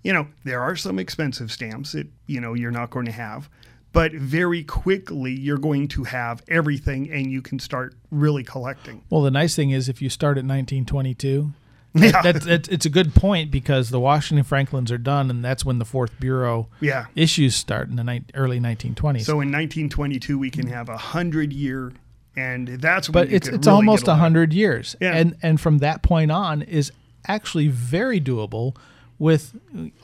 [0.04, 3.50] You know, there are some expensive stamps that, you know, you're not going to have.
[3.96, 9.00] But very quickly, you're going to have everything and you can start really collecting.
[9.08, 11.52] Well, the nice thing is if you start at 1922,
[11.94, 12.20] Yeah.
[12.26, 16.12] it's a good point because the Washington Franklins are done, and that's when the Fourth
[16.20, 17.06] Bureau Yeah.
[17.14, 19.24] issues start in the ni- early 1920s.
[19.24, 21.94] So in 1922, we can have a 100 year,
[22.36, 25.16] and that's but it's it's really almost a hundred years, Yeah.
[25.16, 26.92] and and from that point on is
[27.26, 28.76] actually very doable
[29.18, 29.54] with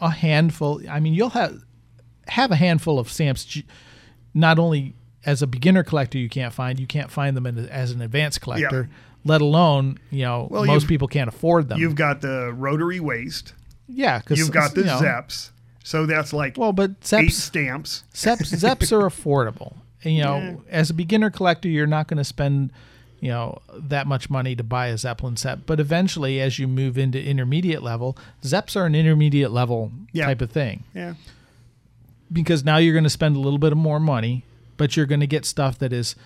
[0.00, 0.80] a handful.
[0.88, 1.62] I mean, you'll have
[2.28, 3.60] have a handful of stamps,
[4.34, 4.94] not only
[5.24, 8.40] as a beginner collector you can't find, you can't find them in, as an advanced
[8.40, 8.88] collector.
[9.24, 11.78] Let alone, you know, Well, most people can't afford them.
[11.78, 13.54] You've got the rotary waste.
[13.86, 15.50] Yeah, 'cause, you've got the you know- Zeps.
[15.84, 18.04] So that's like well, but eight stamps.
[18.14, 19.74] Zeps Zeps are affordable.
[20.04, 20.54] And, you know, Yeah.
[20.70, 22.72] as a beginner collector, you're not going to spend,
[23.20, 25.66] you know, that much money to buy a Zeppelin set.
[25.66, 30.26] But eventually, as you move into intermediate level, Zeps are an intermediate level Yeah.
[30.26, 31.14] type of thing Yeah.
[32.32, 34.44] Because now you're going to spend a little bit of more money,
[34.76, 36.16] but you're going to get stuff that is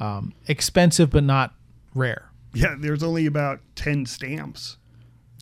[0.00, 1.54] um, expensive but not
[1.94, 2.30] rare.
[2.54, 2.74] Yeah.
[2.78, 4.76] There's only about 10 stamps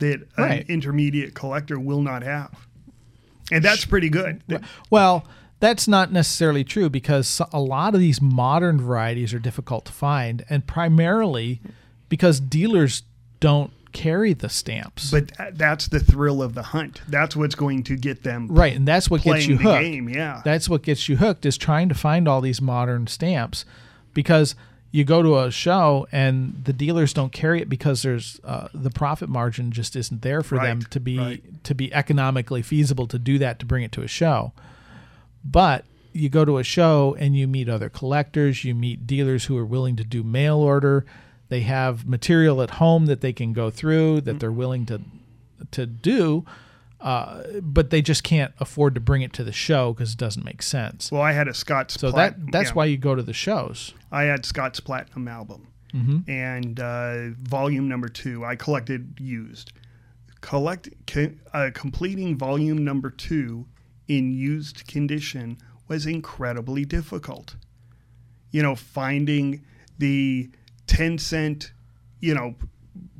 [0.00, 2.66] that an intermediate collector will not have.
[3.50, 4.42] And that's pretty good.
[4.90, 5.26] Well,
[5.60, 10.44] that's not necessarily true because a lot of these modern varieties are difficult to find,
[10.50, 11.60] and primarily
[12.08, 13.04] because dealers
[13.40, 15.10] don't carry the stamps.
[15.10, 17.00] But that's the thrill of the hunt.
[17.08, 19.80] That's what's going to get them right, and that's what gets you the hooked.
[19.82, 20.08] game.
[20.08, 20.42] Yeah.
[20.44, 23.64] That's what gets you hooked is trying to find all these modern stamps
[24.12, 24.54] because
[24.90, 28.90] you go to a show and the dealers don't carry it because there's uh, the
[28.90, 31.64] profit margin just isn't there for them to be right.
[31.64, 34.52] to be economically feasible to do that to bring it to a show.
[35.42, 39.56] But you go to a show and you meet other collectors, you meet dealers who
[39.56, 41.06] are willing to do mail order.
[41.48, 45.00] They have material at home that they can go through that they're willing to
[45.70, 46.44] to do,
[47.00, 50.44] uh, but they just can't afford to bring it to the show because it doesn't
[50.44, 51.10] make sense.
[51.10, 52.74] Well, I had a Scott's So Plat- that that's yeah.
[52.74, 53.94] why you go to the shows.
[54.12, 56.28] I had Scott's Platinum album, Mhm.
[56.28, 58.44] and uh, volume number two.
[58.44, 59.72] I collected used.
[60.40, 63.66] Collect co- uh, completing volume number two
[64.08, 67.56] in used condition was incredibly difficult.
[68.50, 69.62] You know, finding
[69.98, 70.50] the
[70.86, 71.72] ten cent,
[72.20, 72.54] you know,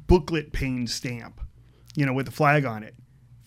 [0.07, 1.41] booklet pane stamp,
[1.95, 2.95] you know, with the flag on it.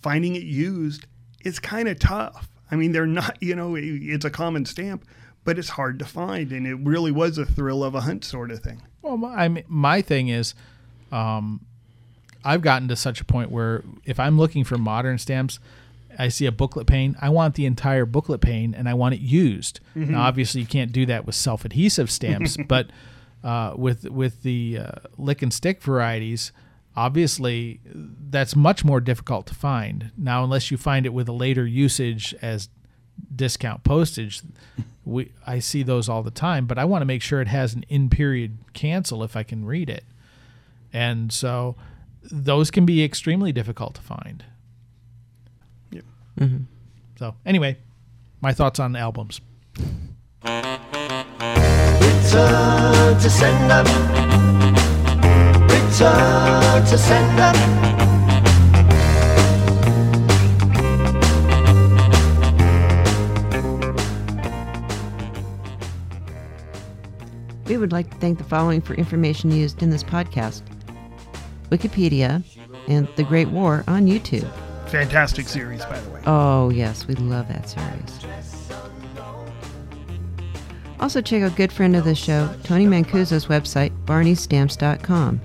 [0.01, 1.05] Finding it used
[1.43, 2.49] is kind of tough.
[2.71, 5.05] I mean, they're not, you know, it- it's a common stamp,
[5.43, 8.51] but it's hard to find, and it really was a thrill of a hunt sort
[8.51, 8.81] of thing.
[9.01, 10.53] Well, my, I mean, my thing is,
[11.11, 11.61] um,
[12.43, 15.59] I've gotten to such a point where if I'm looking for modern stamps,
[16.17, 17.15] I see a booklet pane.
[17.21, 19.79] I want the entire booklet pane, and I want it used.
[19.95, 20.09] Mhm.
[20.09, 22.89] Now, obviously, you can't do that with self-adhesive stamps, but
[23.43, 26.51] uh, with with the uh, lick and stick varieties,
[26.95, 30.11] obviously, that's much more difficult to find.
[30.17, 32.69] Now, unless you find it with a later usage as
[33.35, 34.41] discount postage,
[35.05, 36.65] we I see those all the time.
[36.65, 39.65] But I want to make sure it has an in period cancel if I can
[39.65, 40.03] read it,
[40.91, 41.75] and so
[42.31, 44.43] those can be extremely difficult to find.
[45.91, 46.03] Yep.
[46.39, 46.65] Mhm.
[47.17, 47.77] So anyway,
[48.41, 49.39] my thoughts on albums.
[52.29, 53.83] Return to sender.
[55.63, 57.51] Return to sender.
[67.65, 70.61] We would like to thank the following for information used in this podcast
[71.71, 72.43] Wikipedia
[72.87, 74.47] and The Great War on YouTube.
[74.89, 76.21] Fantastic series, by the way.
[76.27, 78.58] Oh, yes, we love that series.
[80.99, 85.39] Also, check out good friend of the show, Tony Mancuso's website, barneystamps.com.